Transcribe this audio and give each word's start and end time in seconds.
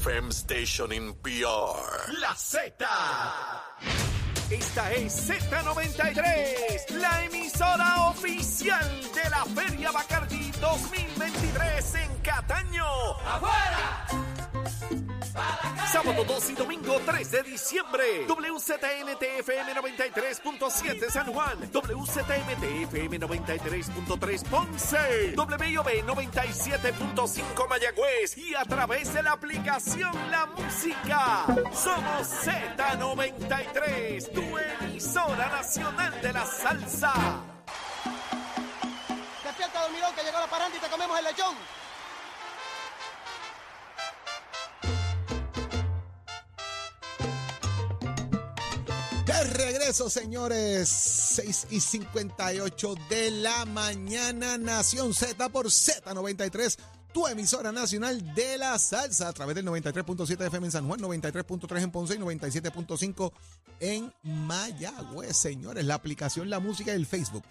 FM 0.00 0.32
station 0.32 0.92
in 0.92 1.12
PR. 1.22 2.12
La 2.20 2.34
Z. 2.34 2.72
Esta 4.50 4.92
es 4.92 5.28
Z93, 5.28 6.90
la 6.96 7.24
emisora 7.26 8.08
oficial 8.08 8.88
de 9.14 9.28
la 9.28 9.44
Feria 9.44 9.90
Bacardi 9.92 10.50
2023 10.58 11.94
en 11.96 12.16
Cataño. 12.22 12.86
¡Afuera! 13.26 14.29
Sábado 15.90 16.24
2 16.24 16.50
y 16.50 16.54
domingo 16.54 17.00
3 17.04 17.30
de 17.30 17.42
diciembre. 17.42 18.26
WZNTFM 18.28 19.74
93.7 19.74 21.10
San 21.10 21.32
Juan. 21.32 21.58
WZMTFM 21.72 23.18
93.3 23.18 24.48
Ponce. 24.48 25.34
WIOB 25.36 25.88
97.5 26.06 27.68
Mayagüez. 27.68 28.38
Y 28.38 28.54
a 28.54 28.64
través 28.64 29.12
de 29.12 29.22
la 29.22 29.32
aplicación 29.32 30.12
La 30.30 30.46
Música. 30.46 31.44
Somos 31.72 32.28
Z93, 32.44 34.32
tu 34.32 34.58
emisora 34.58 35.48
nacional 35.48 36.20
de 36.22 36.32
la 36.32 36.46
salsa. 36.46 37.12
Despierta, 39.44 39.82
dormidón, 39.82 40.14
que 40.14 40.22
llegó 40.22 40.38
la 40.38 40.46
paranda 40.46 40.76
y 40.76 40.80
te 40.80 40.88
comemos 40.88 41.18
el 41.18 41.24
lechón. 41.24 41.49
De 49.30 49.44
regreso, 49.44 50.10
señores. 50.10 50.88
6 50.88 51.68
y 51.70 51.78
58 51.78 52.94
de 53.08 53.30
la 53.30 53.64
mañana. 53.64 54.58
Nación 54.58 55.14
Z 55.14 55.48
por 55.50 55.66
Z93. 55.66 56.76
Tu 57.12 57.28
emisora 57.28 57.70
nacional 57.70 58.34
de 58.34 58.58
la 58.58 58.76
salsa 58.80 59.28
a 59.28 59.32
través 59.32 59.54
del 59.54 59.66
93.7 59.66 60.46
FM 60.46 60.66
en 60.66 60.72
San 60.72 60.88
Juan, 60.88 60.98
93.3 60.98 61.80
en 61.80 61.90
Ponce 61.92 62.14
y 62.14 62.18
97.5 62.18 63.32
en 63.78 64.12
Mayagüez, 64.24 65.36
señores. 65.36 65.84
La 65.84 65.94
aplicación, 65.94 66.50
la 66.50 66.58
música 66.58 66.90
y 66.90 66.96
el 66.96 67.06
Facebook 67.06 67.44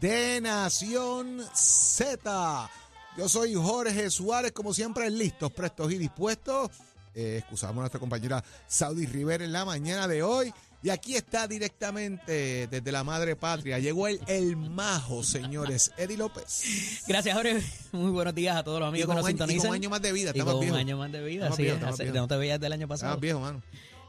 de 0.00 0.40
Nación 0.40 1.42
Z. 1.52 2.70
Yo 3.18 3.28
soy 3.28 3.54
Jorge 3.54 4.08
Suárez, 4.08 4.52
como 4.52 4.72
siempre, 4.72 5.10
listos, 5.10 5.50
prestos 5.52 5.90
y 5.90 5.98
dispuestos. 5.98 6.70
Eh, 7.12 7.38
excusamos 7.38 7.78
a 7.78 7.80
nuestra 7.80 8.00
compañera 8.00 8.44
Saudi 8.68 9.06
Rivera 9.06 9.44
en 9.44 9.52
la 9.52 9.64
mañana 9.64 10.06
de 10.08 10.22
hoy. 10.22 10.52
Y 10.84 10.90
aquí 10.90 11.16
está 11.16 11.48
directamente 11.48 12.66
desde 12.66 12.92
la 12.92 13.02
madre 13.04 13.36
patria. 13.36 13.78
Llegó 13.78 14.06
el, 14.06 14.20
el 14.26 14.54
majo, 14.56 15.24
señores. 15.24 15.90
Eddie 15.96 16.18
López. 16.18 17.02
Gracias, 17.08 17.34
Jorge. 17.34 17.62
Muy 17.92 18.10
buenos 18.10 18.34
días 18.34 18.54
a 18.56 18.62
todos 18.62 18.80
los 18.80 18.88
amigos 18.90 19.08
que 19.08 19.14
nos 19.14 19.24
año, 19.24 19.34
y 19.34 19.38
con 19.38 19.46
sintonizan. 19.48 19.70
un 19.70 19.74
año 19.76 19.88
más 19.88 20.02
de 20.02 20.12
vida. 20.12 20.32
Y 20.34 20.40
un 20.42 20.74
año 20.76 20.98
más 20.98 21.10
de 21.10 21.24
vida, 21.24 21.44
Estamos 21.48 21.56
sí. 21.56 21.66
estamos 21.68 21.94
hace- 21.94 22.02
viejos. 22.04 22.20
no 22.20 22.28
te 22.28 22.36
veías 22.36 22.60
del 22.60 22.72
año 22.74 22.86
pasado. 22.86 23.12
Estamos 23.12 23.22
viejos, 23.22 23.40
mano. 23.40 23.62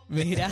Mira, 0.09 0.51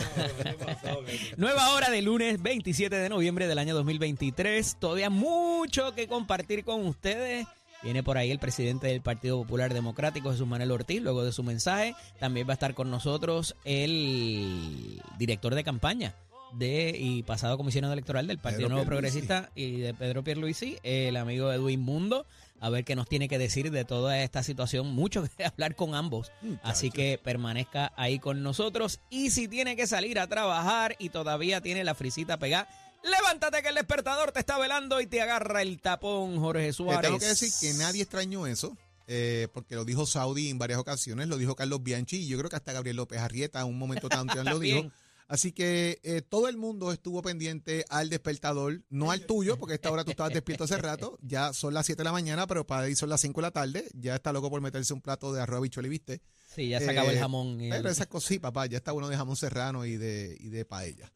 nueva 1.36 1.74
hora 1.74 1.90
de 1.90 2.00
lunes 2.02 2.42
27 2.42 2.96
de 2.96 3.08
noviembre 3.10 3.46
del 3.46 3.58
año 3.58 3.74
2023. 3.74 4.76
Todavía 4.80 5.10
mucho 5.10 5.94
que 5.94 6.08
compartir 6.08 6.64
con 6.64 6.86
ustedes. 6.86 7.46
Viene 7.84 8.02
por 8.02 8.16
ahí 8.16 8.30
el 8.30 8.38
presidente 8.38 8.86
del 8.86 9.02
Partido 9.02 9.36
Popular 9.42 9.74
Democrático, 9.74 10.30
Jesús 10.30 10.46
Manuel 10.46 10.70
Ortiz, 10.70 11.02
luego 11.02 11.22
de 11.22 11.32
su 11.32 11.42
mensaje. 11.42 11.94
También 12.18 12.48
va 12.48 12.52
a 12.52 12.54
estar 12.54 12.72
con 12.72 12.90
nosotros 12.90 13.56
el 13.64 15.02
director 15.18 15.54
de 15.54 15.64
campaña 15.64 16.14
de 16.54 16.96
y 16.98 17.22
pasado 17.24 17.58
comisionado 17.58 17.92
electoral 17.92 18.26
del 18.26 18.38
Partido 18.38 18.68
Pedro 18.68 18.76
Nuevo 18.76 18.88
Pierluisi. 18.88 19.20
Progresista 19.20 19.52
y 19.54 19.80
de 19.80 19.92
Pedro 19.92 20.24
Pierluisi, 20.24 20.78
el 20.82 21.18
amigo 21.18 21.52
Edwin 21.52 21.80
Mundo, 21.80 22.24
a 22.58 22.70
ver 22.70 22.84
qué 22.84 22.96
nos 22.96 23.06
tiene 23.06 23.28
que 23.28 23.36
decir 23.36 23.70
de 23.70 23.84
toda 23.84 24.22
esta 24.22 24.42
situación. 24.42 24.86
Mucho 24.86 25.22
que 25.22 25.44
hablar 25.44 25.74
con 25.76 25.94
ambos. 25.94 26.32
Así 26.62 26.90
que 26.90 27.20
permanezca 27.22 27.92
ahí 27.96 28.18
con 28.18 28.42
nosotros. 28.42 29.00
Y 29.10 29.30
si 29.30 29.46
tiene 29.46 29.76
que 29.76 29.86
salir 29.86 30.18
a 30.18 30.26
trabajar 30.26 30.96
y 30.98 31.10
todavía 31.10 31.60
tiene 31.60 31.84
la 31.84 31.94
frisita 31.94 32.38
pegada, 32.38 32.66
levántate 33.04 33.62
que 33.62 33.68
el 33.68 33.74
despertador 33.76 34.32
te 34.32 34.40
está 34.40 34.58
velando 34.58 35.00
y 35.00 35.06
te 35.06 35.20
agarra 35.20 35.62
el 35.62 35.80
tapón, 35.80 36.38
Jorge 36.38 36.66
Le 36.66 36.72
Suárez. 36.72 37.02
tengo 37.02 37.18
que 37.18 37.26
decir 37.26 37.50
que 37.60 37.74
nadie 37.74 38.02
extrañó 38.02 38.46
eso, 38.46 38.76
eh, 39.06 39.48
porque 39.52 39.74
lo 39.74 39.84
dijo 39.84 40.06
Saudi 40.06 40.48
en 40.48 40.58
varias 40.58 40.78
ocasiones, 40.78 41.28
lo 41.28 41.36
dijo 41.36 41.54
Carlos 41.54 41.82
Bianchi, 41.82 42.16
y 42.22 42.26
yo 42.28 42.38
creo 42.38 42.50
que 42.50 42.56
hasta 42.56 42.72
Gabriel 42.72 42.96
López 42.96 43.20
Arrieta 43.20 43.60
en 43.60 43.66
un 43.66 43.78
momento 43.78 44.08
tanto 44.08 44.34
lo 44.44 44.58
dijo. 44.58 44.78
También. 44.80 44.92
Así 45.26 45.52
que 45.52 46.00
eh, 46.02 46.20
todo 46.20 46.48
el 46.48 46.58
mundo 46.58 46.92
estuvo 46.92 47.22
pendiente 47.22 47.86
al 47.88 48.10
despertador, 48.10 48.82
no 48.90 49.10
al 49.10 49.24
tuyo, 49.24 49.58
porque 49.58 49.72
a 49.72 49.76
esta 49.76 49.90
hora 49.90 50.04
tú 50.04 50.10
estabas 50.10 50.34
despierto 50.34 50.64
hace 50.64 50.76
rato, 50.76 51.18
ya 51.22 51.54
son 51.54 51.72
las 51.72 51.86
7 51.86 51.98
de 52.00 52.04
la 52.04 52.12
mañana, 52.12 52.46
pero 52.46 52.66
para 52.66 52.82
ahí 52.82 52.94
son 52.94 53.08
las 53.08 53.22
5 53.22 53.40
de 53.40 53.46
la 53.46 53.50
tarde, 53.50 53.88
ya 53.94 54.14
está 54.16 54.34
loco 54.34 54.50
por 54.50 54.60
meterse 54.60 54.92
un 54.92 55.00
plato 55.00 55.32
de 55.32 55.40
arroz 55.40 55.62
bichuelo 55.62 55.86
y 55.86 55.90
viste. 55.90 56.20
Sí, 56.54 56.68
ya 56.68 56.78
se 56.78 56.90
acabó 56.90 57.08
el 57.08 57.16
Eh, 57.16 57.20
jamón. 57.20 57.58
y 57.58 57.64
el- 57.70 57.70
Pero 57.78 57.88
esas 57.88 58.06
cosas, 58.06 58.28
sí, 58.28 58.38
papá, 58.38 58.66
ya 58.66 58.76
está 58.76 58.92
bueno 58.92 59.08
de 59.08 59.16
jamón 59.16 59.34
serrano 59.36 59.86
y 59.86 59.96
de, 59.96 60.36
y 60.40 60.50
de 60.50 60.66
paella. 60.66 61.10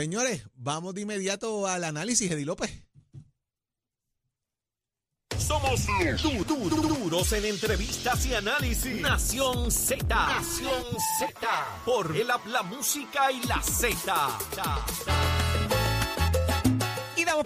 Señores, 0.00 0.42
vamos 0.56 0.94
de 0.94 1.00
inmediato 1.00 1.66
al 1.66 1.82
análisis, 1.82 2.30
Eddie 2.30 2.44
López. 2.44 2.70
Somos 5.38 5.86
du- 6.22 6.44
du- 6.44 6.68
du- 6.68 6.82
duros 6.82 7.32
en 7.32 7.46
entrevistas 7.46 8.26
y 8.26 8.34
análisis. 8.34 9.00
Nación 9.00 9.70
Z. 9.70 10.04
Nación 10.06 10.84
Z. 11.18 11.48
Por 11.86 12.14
el 12.14 12.26
la 12.26 12.62
música 12.62 13.32
y 13.32 13.40
la 13.46 13.62
Z. 13.62 14.38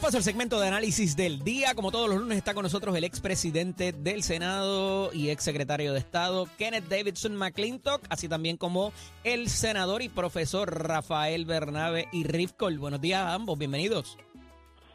Paso 0.01 0.17
al 0.17 0.23
segmento 0.23 0.59
de 0.59 0.67
análisis 0.67 1.15
del 1.15 1.41
día. 1.41 1.75
Como 1.75 1.91
todos 1.91 2.09
los 2.09 2.19
lunes 2.19 2.39
está 2.39 2.55
con 2.55 2.63
nosotros 2.63 2.97
el 2.97 3.05
expresidente 3.05 3.93
del 3.93 4.23
Senado 4.23 5.11
y 5.13 5.29
exsecretario 5.29 5.93
de 5.93 5.99
Estado, 5.99 6.47
Kenneth 6.57 6.89
Davidson 6.89 7.37
McClintock, 7.37 8.01
así 8.09 8.27
también 8.27 8.57
como 8.57 8.93
el 9.25 9.49
senador 9.49 10.01
y 10.01 10.09
profesor 10.09 10.87
Rafael 10.89 11.45
Bernabe 11.45 12.07
y 12.13 12.25
Rifkol. 12.25 12.79
Buenos 12.79 13.03
días 13.03 13.21
a 13.21 13.35
ambos, 13.35 13.59
bienvenidos. 13.59 14.17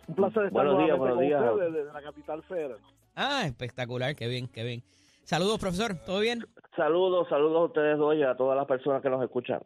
Un 0.08 0.16
placer 0.16 0.46
estar 0.48 0.66
Buenos 0.66 0.84
días, 0.84 0.98
buenos 0.98 1.20
días. 1.20 1.42
desde 1.60 1.86
la 1.94 2.02
capital 2.02 2.44
federal. 2.44 2.78
Ah, 3.16 3.44
espectacular, 3.46 4.16
qué 4.16 4.28
bien, 4.28 4.48
qué 4.48 4.64
bien. 4.64 4.84
Saludos, 5.24 5.60
profesor, 5.60 5.96
¿todo 6.04 6.20
bien? 6.20 6.46
Saludos, 6.76 7.28
saludos 7.30 7.58
a 7.58 7.66
ustedes 7.66 7.98
dos 8.00 8.16
y 8.16 8.24
a 8.24 8.36
todas 8.36 8.58
las 8.58 8.66
personas 8.66 9.02
que 9.04 9.10
nos 9.10 9.24
escuchan. 9.24 9.62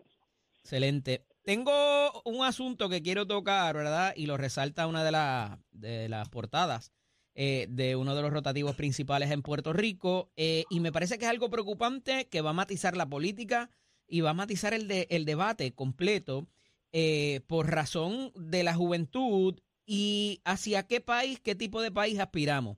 Excelente. 0.59 1.23
Tengo 1.43 2.21
un 2.25 2.43
asunto 2.45 2.89
que 2.89 3.01
quiero 3.01 3.25
tocar, 3.25 3.75
¿verdad? 3.75 4.13
Y 4.15 4.25
lo 4.27 4.37
resalta 4.37 4.87
una 4.87 5.03
de, 5.03 5.11
las 5.11 5.57
de 5.71 6.07
las 6.09 6.29
portadas 6.29 6.91
eh, 7.33 7.65
de 7.69 7.95
uno 7.95 8.15
de 8.15 8.21
los 8.21 8.31
rotativos 8.31 8.75
principales 8.75 9.31
en 9.31 9.41
Puerto 9.41 9.73
Rico. 9.73 10.31
eh, 10.35 10.65
y 10.69 10.79
me 10.79 10.91
parece 10.91 11.17
que 11.17 11.25
es 11.25 11.31
algo 11.31 11.49
preocupante 11.49 12.27
que 12.27 12.41
va 12.41 12.51
a 12.51 12.53
matizar 12.53 12.95
la 12.97 13.09
política 13.09 13.71
y 14.07 14.21
va 14.21 14.31
a 14.31 14.33
matizar 14.33 14.73
el, 14.73 14.87
de- 14.87 15.07
el 15.09 15.25
debate 15.25 15.73
completo 15.73 16.47
eh, 16.91 17.41
por 17.47 17.69
razón 17.71 18.31
de 18.35 18.63
la 18.63 18.73
juventud 18.75 19.59
y 19.85 20.41
hacia 20.45 20.83
qué 20.87 21.01
país, 21.01 21.39
qué 21.39 21.55
tipo 21.55 21.81
de 21.81 21.91
país 21.91 22.19
aspiramos. 22.19 22.77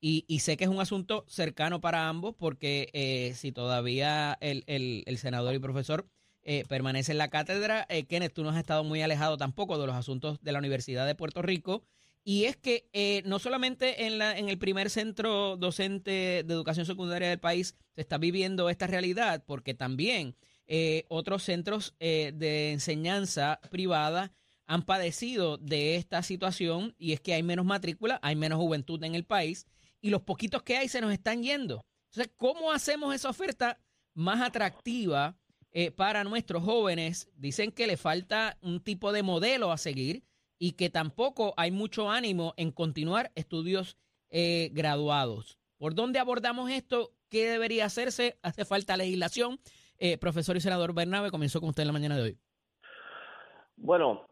Y, 0.00 0.24
y 0.28 0.40
sé 0.40 0.56
que 0.56 0.64
es 0.64 0.70
un 0.70 0.80
asunto 0.80 1.24
cercano 1.28 1.80
para 1.80 2.08
ambos 2.08 2.34
porque 2.36 2.88
eh, 2.92 3.34
si 3.34 3.52
todavía 3.52 4.36
el, 4.40 4.64
el- 4.66 5.02
el 5.06 5.18
senador 5.18 5.54
y 5.54 5.58
profesor 5.58 6.08
eh, 6.50 6.64
permanece 6.66 7.12
en 7.12 7.18
la 7.18 7.28
cátedra, 7.28 7.84
eh, 7.90 8.06
Kenneth, 8.06 8.32
tú 8.32 8.42
no 8.42 8.48
has 8.48 8.56
estado 8.56 8.82
muy 8.82 9.02
alejado 9.02 9.36
tampoco 9.36 9.78
de 9.78 9.86
los 9.86 9.94
asuntos 9.94 10.40
de 10.40 10.50
la 10.50 10.60
Universidad 10.60 11.06
de 11.06 11.14
Puerto 11.14 11.42
Rico. 11.42 11.84
Y 12.24 12.44
es 12.44 12.56
que 12.56 12.88
eh, 12.94 13.20
no 13.26 13.38
solamente 13.38 14.06
en, 14.06 14.48
el 14.48 14.56
primer 14.56 14.88
centro 14.88 15.58
docente 15.58 16.42
de 16.46 16.54
educación 16.54 16.86
secundaria 16.86 17.28
del 17.28 17.38
país 17.38 17.76
se 17.94 18.00
está 18.00 18.16
viviendo 18.16 18.70
esta 18.70 18.86
realidad, 18.86 19.44
porque 19.46 19.74
también 19.74 20.36
otros 21.08 21.42
centros 21.42 21.94
de 21.98 22.72
enseñanza 22.72 23.60
privada 23.70 24.32
han 24.66 24.84
padecido 24.84 25.58
de 25.58 25.96
esta 25.96 26.22
situación 26.22 26.94
y 26.98 27.12
es 27.12 27.20
que 27.20 27.34
hay 27.34 27.42
menos 27.42 27.66
matrícula, 27.66 28.20
hay 28.22 28.36
menos 28.36 28.58
juventud 28.58 29.04
en 29.04 29.14
el 29.14 29.24
país 29.24 29.66
y 30.00 30.08
los 30.08 30.22
poquitos 30.22 30.62
que 30.62 30.78
hay 30.78 30.88
se 30.88 31.02
nos 31.02 31.12
están 31.12 31.42
yendo. 31.42 31.84
Entonces, 32.06 32.32
¿cómo 32.38 32.72
hacemos 32.72 33.14
esa 33.14 33.28
oferta 33.28 33.78
más 34.14 34.40
atractiva 34.40 35.36
eh, 35.72 35.90
para 35.90 36.24
nuestros 36.24 36.62
jóvenes? 36.62 37.30
Dicen 37.36 37.72
que 37.72 37.86
le 37.86 37.96
falta 37.96 38.56
un 38.62 38.80
tipo 38.82 39.12
de 39.12 39.22
modelo 39.22 39.70
a 39.72 39.76
seguir 39.78 40.22
y 40.58 40.72
que 40.72 40.90
tampoco 40.90 41.54
hay 41.56 41.70
mucho 41.70 42.10
ánimo 42.10 42.54
en 42.56 42.72
continuar 42.72 43.30
estudios 43.34 43.96
eh, 44.30 44.70
graduados. 44.72 45.58
¿Por 45.78 45.94
dónde 45.94 46.18
abordamos 46.18 46.70
esto? 46.70 47.12
¿Qué 47.28 47.48
debería 47.48 47.84
hacerse? 47.84 48.38
¿Hace 48.42 48.64
falta 48.64 48.96
legislación? 48.96 49.58
Eh, 49.98 50.18
profesor 50.18 50.56
y 50.56 50.60
senador 50.60 50.94
Bernabe, 50.94 51.30
comenzó 51.30 51.60
con 51.60 51.70
usted 51.70 51.82
en 51.82 51.88
la 51.88 51.92
mañana 51.92 52.16
de 52.16 52.22
hoy. 52.22 52.38
Bueno, 53.76 54.26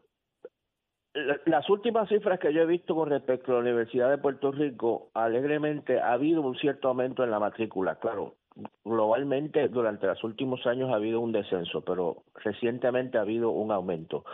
la- 1.13 1.39
las 1.45 1.69
últimas 1.69 2.09
cifras 2.09 2.39
que 2.39 2.53
yo 2.53 2.61
he 2.61 2.65
visto 2.65 2.95
con 2.95 3.09
respecto 3.09 3.51
a 3.51 3.55
la 3.55 3.61
Universidad 3.61 4.09
de 4.09 4.17
Puerto 4.17 4.51
Rico, 4.51 5.09
alegremente 5.13 5.99
ha 5.99 6.13
habido 6.13 6.41
un 6.41 6.57
cierto 6.57 6.89
aumento 6.89 7.23
en 7.23 7.31
la 7.31 7.39
matrícula. 7.39 7.97
Claro, 7.99 8.35
globalmente 8.83 9.67
durante 9.67 10.07
los 10.07 10.23
últimos 10.23 10.65
años 10.65 10.91
ha 10.91 10.95
habido 10.95 11.19
un 11.19 11.31
descenso, 11.31 11.81
pero 11.81 12.23
recientemente 12.35 13.17
ha 13.17 13.21
habido 13.21 13.51
un 13.51 13.71
aumento. 13.71 14.25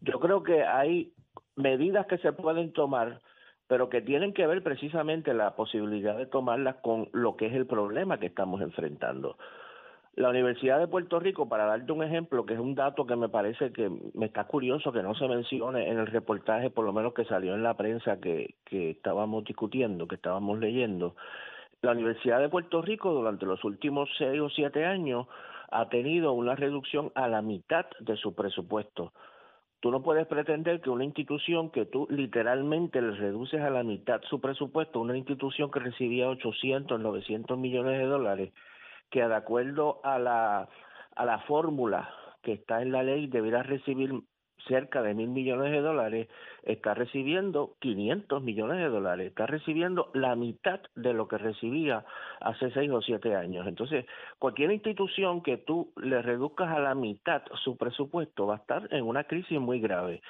Yo 0.00 0.18
creo 0.20 0.42
que 0.42 0.64
hay 0.64 1.12
medidas 1.56 2.06
que 2.06 2.18
se 2.18 2.32
pueden 2.32 2.72
tomar, 2.72 3.20
pero 3.66 3.88
que 3.88 4.00
tienen 4.00 4.32
que 4.32 4.46
ver 4.46 4.62
precisamente 4.62 5.34
la 5.34 5.56
posibilidad 5.56 6.16
de 6.16 6.26
tomarlas 6.26 6.76
con 6.76 7.08
lo 7.12 7.36
que 7.36 7.46
es 7.46 7.54
el 7.54 7.66
problema 7.66 8.18
que 8.18 8.26
estamos 8.26 8.60
enfrentando. 8.60 9.36
La 10.14 10.30
Universidad 10.30 10.78
de 10.78 10.88
Puerto 10.88 11.20
Rico, 11.20 11.46
para 11.46 11.66
darte 11.66 11.92
un 11.92 12.02
ejemplo, 12.02 12.46
que 12.46 12.54
es 12.54 12.60
un 12.60 12.74
dato 12.74 13.06
que 13.06 13.16
me 13.16 13.28
parece 13.28 13.70
que 13.72 13.90
me 14.14 14.24
está 14.24 14.44
curioso 14.44 14.90
que 14.90 15.02
no 15.02 15.14
se 15.14 15.28
mencione 15.28 15.90
en 15.90 15.98
el 15.98 16.06
reportaje, 16.06 16.70
por 16.70 16.86
lo 16.86 16.94
menos 16.94 17.12
que 17.12 17.26
salió 17.26 17.54
en 17.54 17.62
la 17.62 17.76
prensa 17.76 18.18
que, 18.18 18.54
que 18.64 18.92
estábamos 18.92 19.44
discutiendo, 19.44 20.08
que 20.08 20.14
estábamos 20.14 20.58
leyendo, 20.58 21.16
la 21.82 21.92
Universidad 21.92 22.40
de 22.40 22.48
Puerto 22.48 22.82
Rico 22.82 23.12
durante 23.12 23.46
los 23.46 23.62
últimos 23.64 24.08
seis 24.18 24.40
o 24.40 24.48
siete 24.48 24.84
años 24.84 25.26
ha 25.70 25.88
tenido 25.88 26.32
una 26.32 26.54
reducción 26.54 27.12
a 27.14 27.28
la 27.28 27.42
mitad 27.42 27.86
de 28.00 28.16
su 28.16 28.34
presupuesto. 28.34 29.12
Tú 29.80 29.90
no 29.90 30.02
puedes 30.02 30.26
pretender 30.26 30.80
que 30.80 30.90
una 30.90 31.04
institución 31.04 31.70
que 31.70 31.84
tú 31.84 32.06
literalmente 32.10 33.00
le 33.02 33.12
reduces 33.12 33.60
a 33.60 33.70
la 33.70 33.82
mitad 33.82 34.20
su 34.22 34.40
presupuesto, 34.40 35.00
una 35.00 35.16
institución 35.16 35.70
que 35.70 35.80
recibía 35.80 36.28
800, 36.28 36.98
900 36.98 37.58
millones 37.58 37.98
de 37.98 38.06
dólares, 38.06 38.52
que 39.10 39.20
de 39.20 39.34
acuerdo 39.34 40.00
a 40.02 40.18
la, 40.18 40.68
a 41.14 41.24
la 41.24 41.38
fórmula 41.40 42.10
que 42.42 42.54
está 42.54 42.80
en 42.80 42.92
la 42.92 43.02
ley 43.02 43.26
deberá 43.26 43.62
recibir 43.62 44.12
cerca 44.68 45.02
de 45.02 45.14
mil 45.14 45.28
millones 45.28 45.72
de 45.72 45.80
dólares, 45.80 46.28
está 46.62 46.94
recibiendo 46.94 47.74
500 47.80 48.42
millones 48.42 48.78
de 48.78 48.88
dólares, 48.88 49.28
está 49.28 49.46
recibiendo 49.46 50.10
la 50.14 50.34
mitad 50.36 50.80
de 50.94 51.12
lo 51.12 51.28
que 51.28 51.38
recibía 51.38 52.04
hace 52.40 52.70
seis 52.72 52.90
o 52.90 53.00
siete 53.02 53.34
años. 53.34 53.66
Entonces, 53.66 54.06
cualquier 54.38 54.72
institución 54.72 55.42
que 55.42 55.56
tú 55.56 55.92
le 55.96 56.22
reduzcas 56.22 56.70
a 56.70 56.80
la 56.80 56.94
mitad 56.94 57.42
su 57.64 57.76
presupuesto 57.76 58.46
va 58.46 58.54
a 58.54 58.58
estar 58.58 58.88
en 58.90 59.04
una 59.04 59.24
crisis 59.24 59.60
muy 59.60 59.80
grave. 59.80 60.22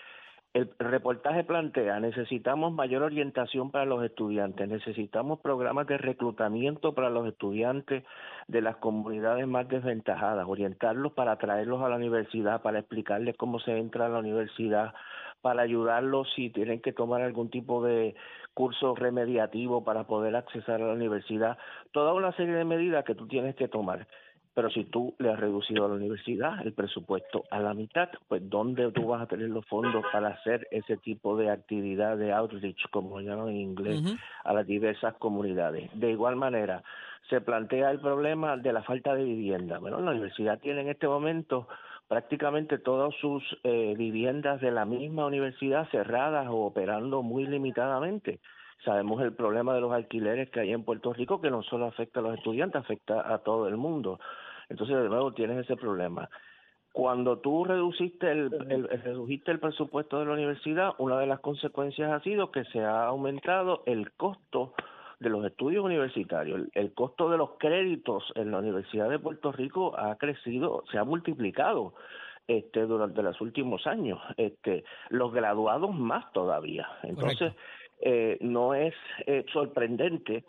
El 0.56 0.70
reportaje 0.79 1.44
plantea, 1.44 2.00
necesitamos 2.00 2.73
mayor 2.73 3.03
orientación 3.03 3.70
para 3.70 3.85
los 3.85 4.03
estudiantes, 4.03 4.67
necesitamos 4.67 5.38
programas 5.41 5.87
de 5.87 5.99
reclutamiento 5.99 6.94
para 6.94 7.11
los 7.11 7.29
estudiantes 7.29 8.05
de 8.49 8.62
las 8.62 8.76
comunidades 8.76 9.47
más 9.47 9.69
desventajadas, 9.69 10.47
orientarlos 10.49 11.12
para 11.12 11.32
atraerlos 11.32 11.82
a 11.82 11.91
la 11.91 11.97
universidad, 11.97 12.62
para 12.62 12.79
explicarles 12.79 13.37
cómo 13.37 13.61
se 13.61 13.76
entra 13.76 14.06
a 14.06 14.08
la 14.08 14.20
universidad, 14.20 14.94
para 15.43 15.61
ayudarlos 15.61 16.32
si 16.35 16.49
tienen 16.49 16.81
que 16.81 16.94
tomar 16.94 17.20
algún 17.20 17.50
tipo 17.50 17.85
de 17.85 18.14
curso 18.55 18.94
remediativo 18.94 19.85
para 19.85 20.05
poder 20.06 20.37
acceder 20.37 20.81
a 20.81 20.87
la 20.87 20.94
universidad, 20.94 21.58
toda 21.93 22.14
una 22.14 22.32
serie 22.32 22.55
de 22.55 22.64
medidas 22.64 23.05
que 23.05 23.14
tú 23.14 23.29
tienes 23.29 23.56
que 23.56 23.69
tomar. 23.69 24.06
Pero 24.56 24.70
si 24.70 24.85
tú 24.85 25.14
le 25.19 25.31
has 25.31 25.38
reducido 25.38 25.85
a 25.85 25.88
la 25.88 25.97
universidad 25.97 26.67
el 26.67 26.73
presupuesto 26.73 27.44
a 27.50 27.61
la 27.61 27.75
mitad, 27.75 28.08
pues 28.26 28.41
¿dónde 28.49 28.91
tú 28.91 29.08
vas 29.08 29.20
a 29.20 29.26
tener 29.26 29.50
los 29.50 29.67
fondos 29.67 30.03
para 30.11 30.29
hacer 30.29 30.67
ese 30.70 30.97
tipo 30.97 31.37
de 31.37 31.50
actividad 31.50 32.17
de 32.17 32.32
outreach, 32.32 32.88
como 32.91 33.20
llaman 33.20 33.50
en 33.50 33.56
inglés, 33.56 34.03
a 34.44 34.55
las 34.55 34.67
diversas 34.67 35.12
comunidades? 35.17 35.91
De 35.93 36.11
igual 36.11 36.37
manera, 36.37 36.82
se 37.29 37.43
plantea 37.43 37.91
el 37.91 38.00
problema 38.00 38.56
de 38.56 38.73
la 38.73 38.82
falta 38.82 39.14
de 39.14 39.25
vivienda. 39.25 39.79
Bueno, 39.79 40.00
la 40.00 40.12
universidad 40.12 40.58
tiene 40.58 40.81
en 40.81 40.88
este 40.88 41.06
momento 41.06 41.69
prácticamente 42.08 42.79
todas 42.79 43.14
sus 43.20 43.43
eh, 43.62 43.94
viviendas 43.99 44.62
de 44.62 44.70
la 44.70 44.87
misma 44.87 45.26
universidad 45.26 45.87
cerradas 45.91 46.49
o 46.49 46.64
operando 46.64 47.23
muy 47.23 47.47
limitadamente. 47.47 48.41
Sabemos 48.87 49.20
el 49.20 49.35
problema 49.35 49.75
de 49.75 49.82
los 49.82 49.93
alquileres 49.93 50.49
que 50.49 50.61
hay 50.61 50.73
en 50.73 50.85
Puerto 50.85 51.12
Rico, 51.12 51.43
que 51.43 51.50
no 51.50 51.62
solo 51.62 51.85
afecta 51.85 52.20
a 52.20 52.23
los 52.23 52.38
estudiantes, 52.38 52.81
afecta 52.81 53.35
a 53.35 53.38
todo 53.38 53.69
el 53.69 53.76
mundo. 53.76 54.19
Entonces, 54.69 54.97
de 54.97 55.09
nuevo, 55.09 55.33
tienes 55.33 55.65
ese 55.65 55.77
problema. 55.77 56.29
Cuando 56.93 57.39
tú 57.39 57.65
reduciste 57.65 58.31
el, 58.31 58.51
el, 58.71 58.89
redujiste 58.89 59.51
el 59.51 59.61
presupuesto 59.61 60.19
de 60.19 60.27
la 60.27 60.33
universidad, 60.33 60.95
una 60.99 61.19
de 61.19 61.27
las 61.27 61.41
consecuencias 61.41 62.11
ha 62.11 62.21
sido 62.21 62.51
que 62.51 62.65
se 62.65 62.81
ha 62.81 63.05
aumentado 63.05 63.83
el 63.87 64.13
costo 64.13 64.73
de 65.21 65.29
los 65.29 65.45
estudios 65.45 65.85
universitarios. 65.85 66.59
El, 66.59 66.71
el, 66.75 66.95
costo 66.95 67.29
de 67.31 67.37
los 67.37 67.51
créditos 67.59 68.33
en 68.35 68.51
la 68.51 68.59
Universidad 68.59 69.11
de 69.11 69.19
Puerto 69.19 69.53
Rico 69.53 69.95
ha 69.99 70.17
crecido, 70.17 70.85
se 70.91 70.99
ha 70.99 71.05
multiplicado 71.05 71.95
este 72.49 72.87
durante 72.87 73.23
los 73.23 73.41
últimos 73.41 73.87
años. 73.87 74.19
Este, 74.37 74.85
los 75.11 75.33
graduados 75.33 75.95
más 75.95 76.33
todavía. 76.33 76.89
Entonces, 77.03 77.53
eh, 78.01 78.39
no 78.41 78.75
es 78.75 78.95
eh, 79.27 79.45
sorprendente 79.53 80.45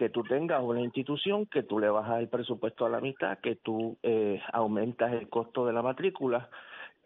que 0.00 0.08
tú 0.08 0.22
tengas 0.22 0.62
una 0.62 0.80
institución 0.80 1.44
que 1.44 1.62
tú 1.62 1.78
le 1.78 1.90
bajas 1.90 2.20
el 2.20 2.28
presupuesto 2.28 2.86
a 2.86 2.88
la 2.88 3.02
mitad, 3.02 3.36
que 3.36 3.56
tú 3.56 3.98
eh, 4.02 4.40
aumentas 4.50 5.12
el 5.12 5.28
costo 5.28 5.66
de 5.66 5.74
la 5.74 5.82
matrícula 5.82 6.48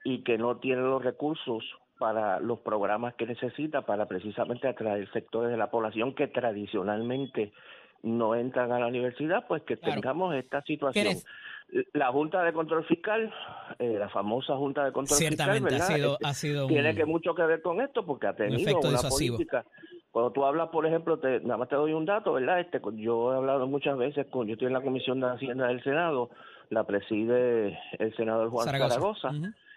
y 0.04 0.22
que 0.22 0.38
no 0.38 0.58
tiene 0.58 0.82
los 0.82 1.02
recursos 1.02 1.64
para 1.98 2.38
los 2.38 2.60
programas 2.60 3.14
que 3.14 3.26
necesita 3.26 3.82
para 3.82 4.06
precisamente 4.06 4.68
atraer 4.68 5.10
sectores 5.10 5.50
de 5.50 5.56
la 5.56 5.72
población 5.72 6.14
que 6.14 6.28
tradicionalmente 6.28 7.52
no 8.04 8.36
entran 8.36 8.70
a 8.70 8.78
la 8.78 8.86
universidad, 8.86 9.44
pues 9.48 9.64
que 9.64 9.76
tengamos 9.76 10.32
esta 10.36 10.62
situación. 10.62 11.16
La 11.94 12.12
Junta 12.12 12.44
de 12.44 12.52
Control 12.52 12.84
Fiscal, 12.84 13.34
eh, 13.80 13.96
la 13.98 14.08
famosa 14.08 14.54
Junta 14.54 14.84
de 14.84 14.92
Control 14.92 15.18
Fiscal, 15.18 15.60
¿verdad? 15.62 15.80
Ha 15.80 15.94
sido, 15.96 16.12
este, 16.12 16.26
ha 16.28 16.34
sido 16.34 16.66
tiene 16.68 16.94
que 16.94 17.06
mucho 17.06 17.34
que 17.34 17.42
ver 17.42 17.60
con 17.60 17.80
esto 17.80 18.06
porque 18.06 18.28
ha 18.28 18.36
tenido 18.36 18.78
una 18.78 19.00
política 19.00 19.64
cuando 20.14 20.30
tú 20.30 20.44
hablas, 20.44 20.68
por 20.68 20.86
ejemplo, 20.86 21.18
te, 21.18 21.40
nada 21.40 21.56
más 21.56 21.68
te 21.68 21.74
doy 21.74 21.92
un 21.92 22.04
dato, 22.04 22.34
¿verdad? 22.34 22.60
Este, 22.60 22.80
yo 22.98 23.32
he 23.32 23.36
hablado 23.36 23.66
muchas 23.66 23.98
veces 23.98 24.28
con, 24.30 24.46
yo 24.46 24.52
estoy 24.52 24.68
en 24.68 24.72
la 24.72 24.80
Comisión 24.80 25.18
de 25.18 25.26
Hacienda 25.26 25.66
del 25.66 25.82
Senado, 25.82 26.30
la 26.70 26.84
preside 26.84 27.76
el 27.98 28.14
senador 28.14 28.48
Juan 28.50 28.64
Zaragoza, 28.64 29.32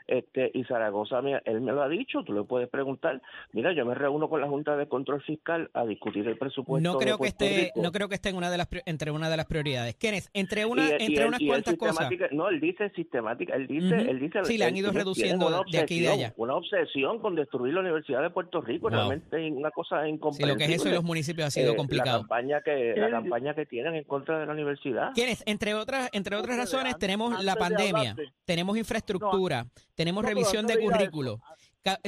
este, 0.07 0.51
y 0.54 0.63
Zaragoza, 0.63 1.19
él 1.45 1.62
me 1.62 1.71
lo 1.71 1.81
ha 1.81 1.89
dicho, 1.89 2.24
tú 2.24 2.33
le 2.33 2.44
puedes 2.44 2.69
preguntar, 2.69 3.21
mira, 3.51 3.74
yo 3.74 3.86
me 3.86 3.94
reúno 3.94 4.30
con 4.30 4.42
la 4.42 4.48
Junta 4.48 4.75
de 4.75 4.88
Control 4.88 5.21
Fiscal 5.21 5.69
a 5.74 5.86
discutir 5.86 6.27
el 6.27 6.38
presupuesto. 6.38 6.89
No 6.89 6.98
creo 6.98 7.18
que 7.18 7.27
esté, 7.27 7.71
no 7.75 7.92
creo 7.92 8.07
que 8.09 8.15
esté 8.15 8.30
en 8.30 8.38
una 8.38 8.50
de 8.50 8.57
las 8.57 8.68
entre 8.86 9.12
una 9.12 9.30
de 9.30 9.38
las 9.38 9.45
prioridades. 9.45 9.95
es 10.00 10.30
entre 10.33 10.65
una, 10.65 10.89
entre 10.89 11.27
unas 11.27 11.39
cuantas 11.39 11.75
cosas. 11.75 12.09
No, 12.31 12.50
él 12.50 12.59
dice 12.59 12.89
sistemática, 12.92 13.56
él 13.56 13.68
dice, 13.68 13.95
él 13.95 14.19
dice. 14.19 14.44
Sí, 14.44 14.57
le 14.57 14.65
han 14.65 14.77
ido 14.77 14.92
reduciendo 14.92 15.63
de 15.71 15.80
aquí 15.80 15.95
y 15.95 16.01
de 16.01 16.09
allá. 16.09 16.33
Una 16.38 16.56
obsesión 16.56 17.19
con 17.19 17.36
destruir 17.36 17.74
la 17.74 17.81
Universidad 17.81 18.21
de 18.21 18.30
Puerto 18.30 18.62
Rico, 18.62 18.89
realmente 18.89 19.48
es 19.48 19.54
una 19.54 19.71
cosa 19.71 20.07
incomprensible. 20.07 20.54
Sí, 20.54 20.54
lo 20.54 20.57
que 20.57 20.74
es 20.74 20.81
eso 20.81 20.89
en 20.89 20.95
los 20.95 21.04
municipios 21.04 21.48
ha 21.48 21.51
sido 21.51 21.75
complicado. 21.75 22.18
La 22.18 22.27
campaña 22.27 22.62
que, 22.62 22.94
la 22.95 23.09
campaña 23.09 23.54
que 23.54 23.65
tienen 23.65 23.95
en 23.95 24.04
contra 24.04 24.39
de 24.39 24.45
la 24.45 24.54
universidad. 24.54 25.12
¿Quiénes? 25.13 25.44
Entre 25.45 25.74
otras, 25.74 26.09
entre 26.13 26.36
otras 26.36 26.57
razones, 26.57 26.98
tenemos 26.98 27.44
la 27.44 27.56
pandemia, 27.56 28.15
tenemos 28.45 28.77
infraestructura, 28.77 29.65
tenemos 29.98 30.24
revisión 30.24 30.68
de 30.68 30.78
currículo, 30.78 31.42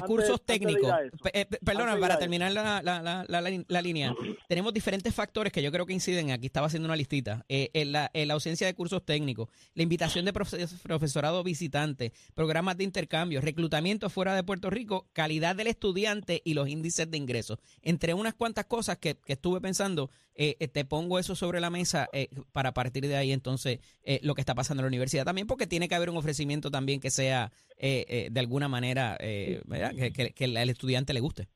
cursos 0.06 0.46
técnicos. 0.46 0.94
Eh, 1.34 1.48
perdona, 1.66 2.00
para 2.00 2.20
terminar 2.20 2.52
la, 2.52 2.84
la, 2.84 3.26
la, 3.68 3.82
línea, 3.82 4.14
tenemos 4.48 4.74
diferentes 4.76 5.14
factores 5.16 5.52
que 5.52 5.64
yo 5.64 5.72
creo 5.72 5.88
que 5.88 5.94
inciden. 5.94 6.30
Aquí 6.30 6.46
estaba 6.46 6.68
haciendo 6.68 6.86
una 6.86 6.96
listita. 6.96 7.46
Eh, 7.50 7.72
en 7.74 7.92
la, 7.92 8.12
la, 8.14 8.34
ausencia 8.36 8.68
de 8.68 8.76
cursos 8.76 9.04
técnicos, 9.04 9.50
la 9.74 9.82
invitación 9.82 10.24
de 10.24 10.34
profesorado 10.34 11.44
visitante, 11.44 12.14
programas 12.36 12.78
de 12.78 12.84
intercambio, 12.84 13.42
reclutamiento 13.42 14.12
fuera 14.12 14.36
de 14.36 14.44
Puerto 14.44 14.70
Rico, 14.70 15.08
calidad 15.14 15.56
del 15.56 15.66
estudiante 15.66 16.44
y 16.46 16.54
los 16.54 16.70
índices 16.70 17.10
de 17.10 17.18
ingresos. 17.18 17.58
Entre 17.82 18.14
unas 18.14 18.36
cuantas 18.36 18.66
cosas 18.66 19.00
que, 19.00 19.16
que 19.16 19.34
estuve 19.34 19.62
pensando, 19.62 20.12
eh, 20.36 20.68
te 20.68 20.86
pongo 20.86 21.20
eso 21.20 21.36
sobre 21.36 21.60
la 21.60 21.70
mesa 21.70 22.08
para 22.54 22.74
partir 22.74 23.08
de 23.08 23.18
ahí 23.18 23.32
entonces 23.32 23.80
lo 24.24 24.36
que 24.36 24.42
está 24.42 24.56
pasando 24.56 24.82
en 24.82 24.86
la 24.86 24.90
universidad 24.90 25.26
también, 25.26 25.48
porque 25.48 25.68
tiene 25.68 25.90
que 25.90 25.96
haber 25.96 26.10
un 26.10 26.18
ofrecimiento 26.18 26.72
también 26.72 27.00
que 27.00 27.12
sea 27.12 27.52
de 27.78 28.40
alguna 28.40 28.68
manera 28.68 29.18
que, 29.20 30.34
que, 30.36 30.46
al 30.46 30.70
estudiante 30.70 31.14
le 31.14 31.20
guste. 31.20 31.48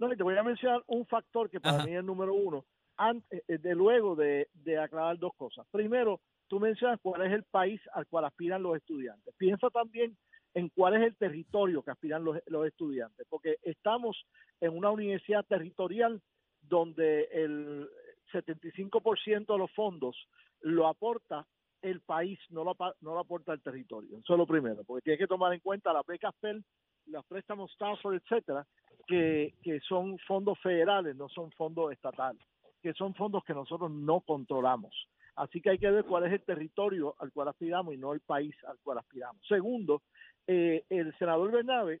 No, 0.00 0.10
y 0.10 0.16
te 0.16 0.22
voy 0.22 0.36
a 0.36 0.42
mencionar 0.42 0.82
un 0.86 1.06
factor 1.06 1.50
que 1.50 1.60
para 1.60 1.84
mí 1.84 1.92
es 1.92 1.98
el 1.98 2.06
número 2.06 2.32
uno, 2.32 2.64
antes, 2.96 3.42
eh, 3.48 3.58
de 3.58 3.74
luego 3.74 4.16
de, 4.16 4.46
aclarar 4.82 5.18
dos 5.18 5.32
cosas. 5.36 5.66
Primero, 5.70 6.20
tú 6.48 6.58
mencionas 6.58 6.98
cuál 7.02 7.26
es 7.26 7.32
el 7.32 7.44
país 7.44 7.80
al 7.92 8.06
cual 8.06 8.24
aspiran 8.24 8.62
los 8.62 8.76
estudiantes. 8.76 9.34
Piensa 9.36 9.68
también 9.68 10.16
en 10.54 10.70
cuál 10.70 10.96
es 10.96 11.02
el 11.02 11.16
territorio 11.16 11.82
que 11.82 11.90
aspiran 11.90 12.24
los, 12.24 12.38
los 12.46 12.66
estudiantes, 12.66 13.26
porque 13.28 13.56
estamos 13.62 14.24
en 14.62 14.76
una 14.76 14.90
universidad 14.90 15.44
territorial 15.44 16.22
donde 16.70 17.24
el 17.32 17.90
75% 18.32 19.46
de 19.46 19.58
los 19.58 19.70
fondos 19.72 20.16
lo 20.62 20.86
aporta 20.86 21.46
el 21.82 22.00
país, 22.00 22.38
no 22.50 22.64
lo, 22.64 22.76
no 23.00 23.14
lo 23.14 23.18
aporta 23.18 23.52
el 23.52 23.60
territorio. 23.60 24.18
Eso 24.18 24.32
es 24.34 24.38
lo 24.38 24.46
primero, 24.46 24.84
porque 24.84 25.02
tiene 25.02 25.18
que 25.18 25.26
tomar 25.26 25.52
en 25.52 25.60
cuenta 25.60 25.92
la 25.92 26.02
becas 26.06 26.34
PEL 26.40 26.64
los 27.06 27.24
préstamos 27.26 27.72
Stafford, 27.72 28.16
etcétera, 28.16 28.66
que, 29.06 29.54
que 29.62 29.80
son 29.80 30.18
fondos 30.20 30.58
federales, 30.60 31.16
no 31.16 31.28
son 31.28 31.50
fondos 31.52 31.92
estatales, 31.92 32.42
que 32.82 32.92
son 32.92 33.14
fondos 33.14 33.42
que 33.44 33.54
nosotros 33.54 33.90
no 33.90 34.20
controlamos. 34.20 34.94
Así 35.34 35.60
que 35.60 35.70
hay 35.70 35.78
que 35.78 35.90
ver 35.90 36.04
cuál 36.04 36.26
es 36.26 36.32
el 36.32 36.42
territorio 36.42 37.16
al 37.18 37.32
cual 37.32 37.48
aspiramos 37.48 37.94
y 37.94 37.96
no 37.96 38.12
el 38.12 38.20
país 38.20 38.54
al 38.64 38.78
cual 38.82 38.98
aspiramos. 38.98 39.44
Segundo, 39.48 40.02
eh, 40.46 40.84
el 40.88 41.16
senador 41.18 41.50
Bernabe 41.50 42.00